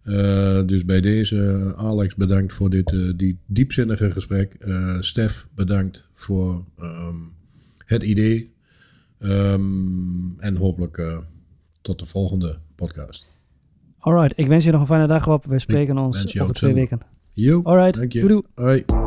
Eh, 0.03 0.61
dus 0.65 0.85
bij 0.85 1.01
deze, 1.01 1.73
Alex, 1.77 2.15
bedankt 2.15 2.53
voor 2.53 2.69
dit 2.69 2.91
eh, 2.91 3.11
die 3.15 3.37
diepzinnige 3.45 4.11
gesprek. 4.11 4.55
Stef, 4.99 5.47
bedankt 5.55 6.05
voor 6.13 6.63
ehm, 6.79 7.15
het 7.85 8.03
idee. 8.03 8.51
Ehm, 9.19 10.39
en 10.39 10.55
hopelijk 10.55 11.21
tot 11.81 11.99
de 11.99 12.05
volgende 12.05 12.57
podcast. 12.75 13.27
Alright, 13.99 14.39
ik 14.39 14.47
wens 14.47 14.63
je 14.63 14.71
nog 14.71 14.81
een 14.81 14.87
fijne 14.87 15.07
dag 15.07 15.27
op. 15.27 15.45
We 15.45 15.59
spreken 15.59 15.97
ons 15.97 16.39
over 16.39 16.53
twee 16.53 16.73
weken. 16.73 16.99
Jo, 17.31 17.61
Alright, 17.63 18.11
doei 18.11 18.27
doei. 18.27 18.43
Hoi. 18.55 19.02